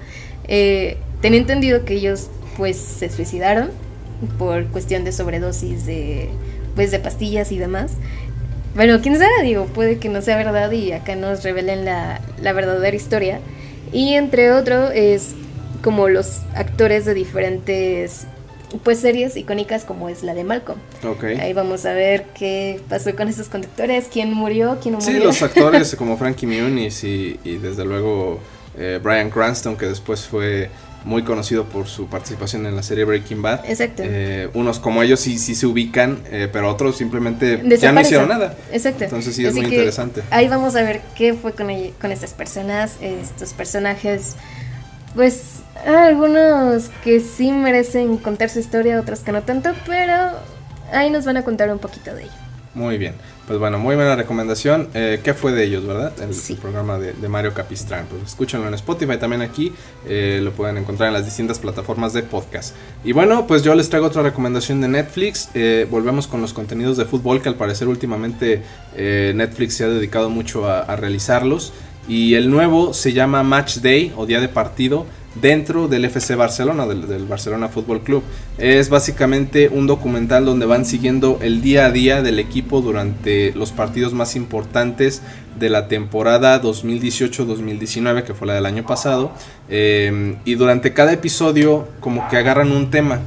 [0.48, 3.70] Eh, tenía entendido que ellos pues se suicidaron
[4.38, 6.30] por cuestión de sobredosis de
[6.74, 7.92] pues de pastillas y demás.
[8.74, 12.52] Bueno, quién sabe, digo, puede que no sea verdad y acá nos revelen la, la
[12.52, 13.38] verdadera historia.
[13.92, 15.34] Y entre otro es
[15.82, 18.26] como los actores de diferentes
[18.82, 20.78] pues series icónicas como es la de Malcolm.
[21.40, 25.18] Ahí vamos a ver qué pasó con esos conductores, quién murió, quién no murió.
[25.20, 28.40] Sí, los actores como Frankie Muniz y, y desde luego
[28.76, 30.70] eh, Brian Cranston, que después fue
[31.04, 33.64] muy conocido por su participación en la serie Breaking Bad.
[33.68, 34.02] Exacto.
[34.04, 38.28] Eh, unos como ellos sí, sí se ubican, eh, pero otros simplemente ya no hicieron
[38.28, 38.56] nada.
[38.72, 39.04] Exacto.
[39.04, 40.22] Entonces sí es muy interesante.
[40.30, 41.68] Ahí vamos a ver qué fue con,
[42.00, 44.36] con estas personas, estos personajes,
[45.14, 50.14] pues algunos que sí merecen contar su historia, otros que no tanto, pero
[50.92, 52.32] ahí nos van a contar un poquito de ello.
[52.74, 53.14] Muy bien.
[53.46, 54.88] Pues bueno, muy buena recomendación.
[54.94, 56.12] Eh, ¿Qué fue de ellos, verdad?
[56.20, 58.06] El, programa de, Mario Capistrán.
[58.08, 59.72] Pues escúchenlo en Spotify también aquí.
[60.08, 62.74] Eh, lo pueden encontrar en las distintas plataformas de podcast.
[63.04, 65.50] Y bueno, pues yo les traigo otra recomendación de Netflix.
[65.54, 68.62] Eh, volvemos con los contenidos de fútbol que al parecer últimamente
[68.96, 71.72] Netflix se ha dedicado mucho a, a realizarlos.
[72.08, 75.06] Y el nuevo se llama Match Day o Día de Partido
[75.40, 78.22] dentro del FC Barcelona, del, Barcelona Fútbol Club.
[78.58, 83.72] Es básicamente un documental donde van siguiendo el día a día del equipo durante los
[83.72, 85.22] partidos más importantes
[85.58, 89.32] de la temporada 2018-2019, que fue la del año pasado.
[89.68, 93.20] Em, y durante cada episodio como que agarran un tema.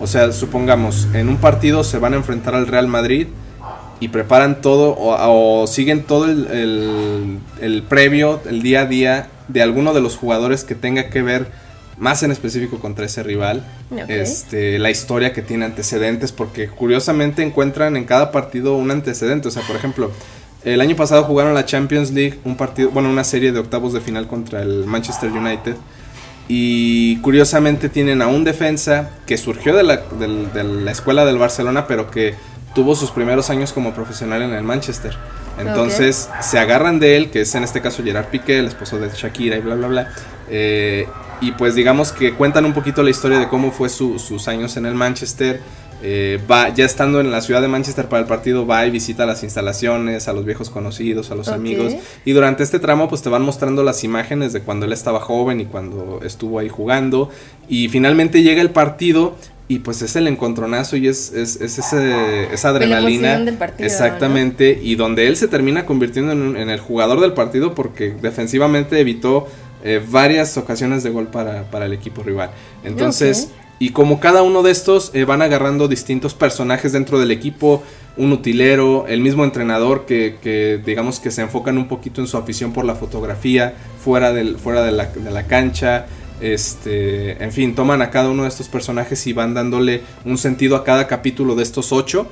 [0.00, 3.28] O sea, supongamos, en un partido se van a enfrentar al Real Madrid
[4.04, 9.94] y preparan todo o, siguen todo el, el, previo, el día a día de alguno
[9.94, 11.46] de los jugadores que tenga que ver
[11.96, 13.64] más en específico contra ese rival,
[14.08, 19.48] este, la historia que tiene antecedentes, porque curiosamente encuentran en cada partido un antecedente.
[19.48, 20.10] O sea, por ejemplo,
[20.64, 24.02] el año pasado jugaron la Champions League, un partido, bueno, una serie de octavos de
[24.02, 25.76] final contra el Manchester United.
[26.46, 31.86] Y curiosamente tienen a un defensa que surgió de la, de la escuela del Barcelona,
[31.86, 32.34] pero que
[32.74, 35.16] tuvo sus primeros años como profesional en el Manchester.
[35.58, 39.08] Entonces se agarran de él, que es en este caso Gerard Piqué, el esposo de
[39.08, 40.12] Shakira y bla, bla, bla.
[40.50, 41.06] Eh,
[41.40, 44.86] y pues digamos que cuentan un poquito la historia de cómo fue sus años en
[44.86, 45.60] el Manchester.
[46.06, 49.24] Eh, va, ya estando en la ciudad de Manchester para el partido, va y visita
[49.24, 51.94] las instalaciones, a los viejos conocidos, a los amigos.
[52.26, 55.60] Y durante este tramo, pues te van mostrando las imágenes de cuando él estaba joven
[55.60, 57.30] y cuando estuvo ahí jugando.
[57.68, 59.36] Y finalmente llega el partido
[59.66, 63.42] y pues es el encontronazo y es, es, es ese, esa adrenalina.
[63.78, 64.78] exactamente.
[64.82, 69.48] Y donde él se termina convirtiendo en, en, el jugador del partido porque defensivamente evitó
[69.82, 72.50] eh, varias ocasiones de gol para, para, el equipo rival.
[72.84, 77.82] Entonces, y como cada uno de estos eh, van agarrando distintos personajes dentro del equipo,
[78.16, 82.36] un utilero, el mismo entrenador que, que, digamos que se enfocan un poquito en su
[82.36, 86.06] afición por la fotografía fuera, del, fuera de, la, de la cancha.
[86.44, 90.76] Este, en fin, toman a cada uno de estos personajes y van dándole un sentido
[90.76, 92.28] a cada capítulo de estos ocho.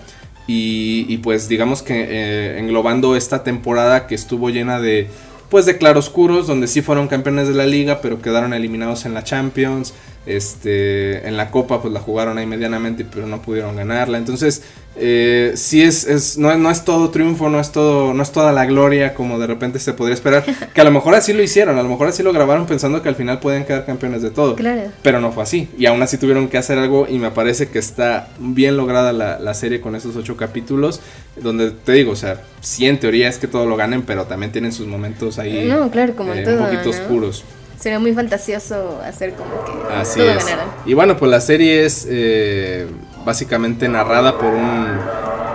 [0.47, 5.09] Y, pues digamos que eh, englobando esta temporada que estuvo llena de
[5.49, 9.25] pues de claroscuros, donde sí fueron campeones de la liga, pero quedaron eliminados en la
[9.25, 9.95] Champions.
[10.25, 14.18] Este, en la Copa, pues la jugaron ahí medianamente, pero no pudieron ganarla.
[14.18, 14.62] Entonces,
[14.95, 18.53] eh, sí es, es no, no, es todo triunfo, no es todo, no es toda
[18.53, 20.45] la gloria como de repente se podría esperar.
[20.73, 23.09] Que a lo mejor así lo hicieron, a lo mejor así lo grabaron pensando que
[23.09, 24.57] al final pueden quedar campeones de todo.
[25.03, 25.68] Pero no fue así.
[25.77, 29.55] Y aún así tuvieron que hacer algo y me parece que está bien lograda la,
[29.55, 31.01] serie con esos ocho capítulos.
[31.37, 34.53] Donde te digo, o sea, sí en teoría es que todo lo ganen, pero también
[34.53, 37.45] tienen sus momentos ahí no, claro, como eh, un poquito oscuros.
[37.83, 40.47] Sería muy fantasioso hacer como que Así todo es.
[40.87, 42.87] Y bueno, pues la serie es eh,
[43.24, 44.87] básicamente narrada por un,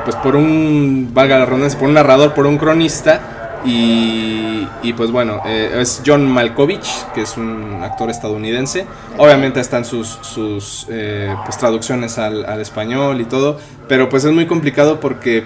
[0.04, 3.62] pues por un, valga la redundancia, por un narrador, por un cronista.
[3.64, 8.86] Y, y pues bueno, eh, es John Malkovich, que es un actor estadounidense.
[9.18, 13.58] Obviamente están sus, sus eh, pues, traducciones al, al español y todo,
[13.88, 15.46] pero pues es muy complicado porque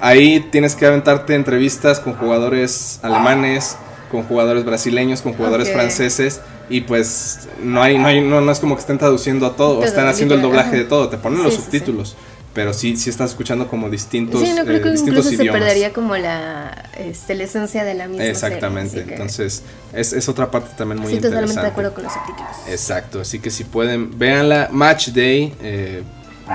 [0.00, 3.76] ahí tienes que aventarte entrevistas con jugadores alemanes,
[4.12, 8.60] con jugadores brasileños, con jugadores franceses y pues no hay no hay no, no, es
[8.60, 11.42] como que estén traduciendo a todo, o están haciendo el doblaje de todo, te ponen
[11.42, 12.14] los subtítulos.
[12.54, 15.94] Pero sí, sí estás escuchando como distintos, sí, no creo que eh, incluso se perdería
[15.94, 19.62] como la, este, la esencia de la misma Exactamente, entonces
[19.94, 21.46] es, es, otra parte también muy sí, interesante.
[21.46, 22.52] totalmente de acuerdo con los subtítulos.
[22.68, 26.02] Exacto, así que si pueden, véanla, Match Day, eh,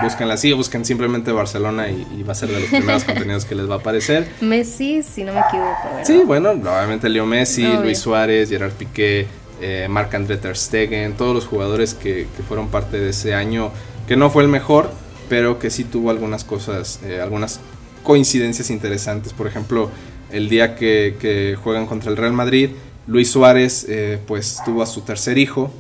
[0.02, 3.70] Búsquenla así, busquen simplemente Barcelona y, va a ser de los primeros contenidos que les
[3.70, 4.28] va a aparecer.
[4.42, 5.90] Messi, si no me equivoco.
[6.04, 9.28] Sí, bueno, obviamente Leo Messi, Luis Suárez, Gerard Piqué,
[9.62, 13.72] eh, Marc-André Ter Stegen, todos los jugadores que, fueron parte de ese año,
[14.08, 14.92] que no fue el mejor,
[15.30, 17.60] pero que sí tuvo algunas cosas, eh, algunas
[18.04, 19.34] coincidencias interesantes.
[19.34, 19.90] Por ejemplo,
[20.32, 22.72] el día que, juegan contra el Real Madrid,
[23.08, 25.72] Luis Suárez eh, pues tuvo a su tercer hijo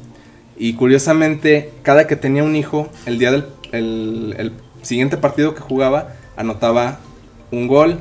[0.57, 6.13] y curiosamente cada que tenía un hijo, el día del el, siguiente partido que jugaba
[6.37, 6.99] anotaba
[7.51, 7.99] un gol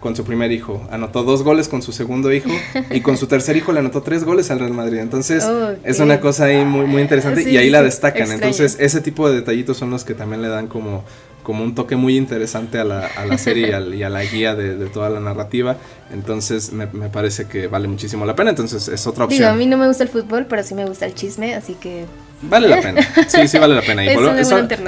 [0.00, 2.50] con su primer hijo, anotó dos goles con su segundo hijo
[2.90, 4.98] y con su tercer hijo le anotó tres goles al Real Madrid.
[4.98, 5.46] Entonces
[5.84, 8.30] es una cosa ahí muy, muy interesante y ahí la destacan.
[8.32, 11.04] Entonces ese tipo de detallitos son los que también le dan como
[11.44, 14.86] como un toque muy interesante a la, a la serie y, a, la guía de,
[14.86, 15.76] toda la narrativa.
[16.12, 18.50] Entonces me, parece que vale muchísimo la pena.
[18.50, 19.42] Entonces es otra opción.
[19.42, 21.74] Digo, a mí no me gusta el fútbol, pero sí me gusta el chisme, así
[21.74, 22.06] que...
[22.42, 23.02] Vale la pena.
[23.28, 24.04] Sí, sí vale la pena.
[24.04, 24.18] es,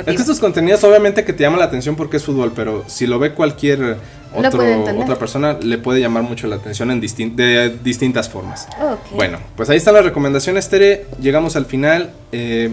[0.04, 3.18] que estos contenidos obviamente que te llaman la atención porque es fútbol, pero si lo
[3.18, 3.98] ve cualquier
[4.34, 8.66] otra persona le puede llamar mucho la atención en de distintas formas.
[9.14, 11.06] Bueno, pues ahí están las recomendaciones, Tere.
[11.20, 12.10] Llegamos al final.
[12.32, 12.70] Eh,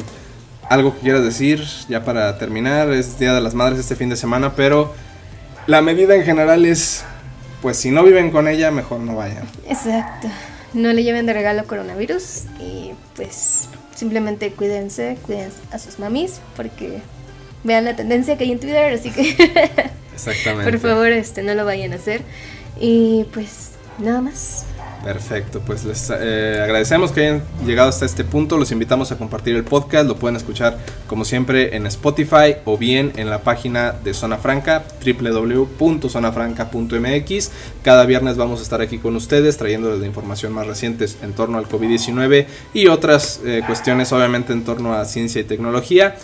[0.70, 2.91] algo que quieras decir ya para terminar.
[2.91, 4.93] Es Día de las Madres este fin de semana, pero
[5.68, 7.03] la medida en general es,
[7.61, 9.47] pues si no viven con ella, mejor no vayan.
[9.68, 10.28] Exacto.
[10.74, 16.99] No le lleven de regalo coronavirus y pues simplemente cuídense, cuiden a sus mamis porque
[17.64, 19.36] vean la tendencia que hay en Twitter, así que
[20.14, 20.72] Exactamente.
[20.72, 22.22] por favor, este no lo vayan a hacer.
[22.80, 24.66] Y pues nada más.
[25.04, 29.54] Perfecto, pues les eh, agradecemos que hayan llegado hasta este punto, los invitamos a compartir
[29.54, 30.78] el podcast, lo pueden escuchar
[31.08, 37.51] como siempre en Spotify o bien en la página de Zona Franca, www.zonafranca.mx.
[37.84, 41.58] Cada viernes vamos a estar aquí con ustedes trayéndoles la información más reciente en torno
[41.58, 46.16] al COVID-19 y otras eh, cuestiones obviamente en torno a ciencia y tecnología.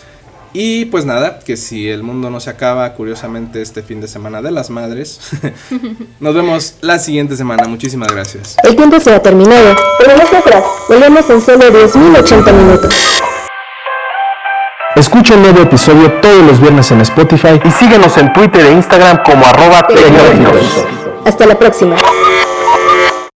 [0.52, 4.42] Y pues nada, que si el mundo no se acaba, curiosamente, este fin de semana
[4.42, 5.20] de las madres,
[6.20, 7.68] nos vemos la siguiente semana.
[7.68, 8.56] Muchísimas gracias.
[8.64, 10.64] El tiempo se ha terminado, pero no atrás.
[10.88, 13.22] Volvemos en solo 10.080 minutos.
[14.96, 19.22] Escucha el nuevo episodio todos los viernes en Spotify y síguenos en Twitter e Instagram
[19.24, 19.86] como arroba
[21.24, 21.96] Hasta la próxima.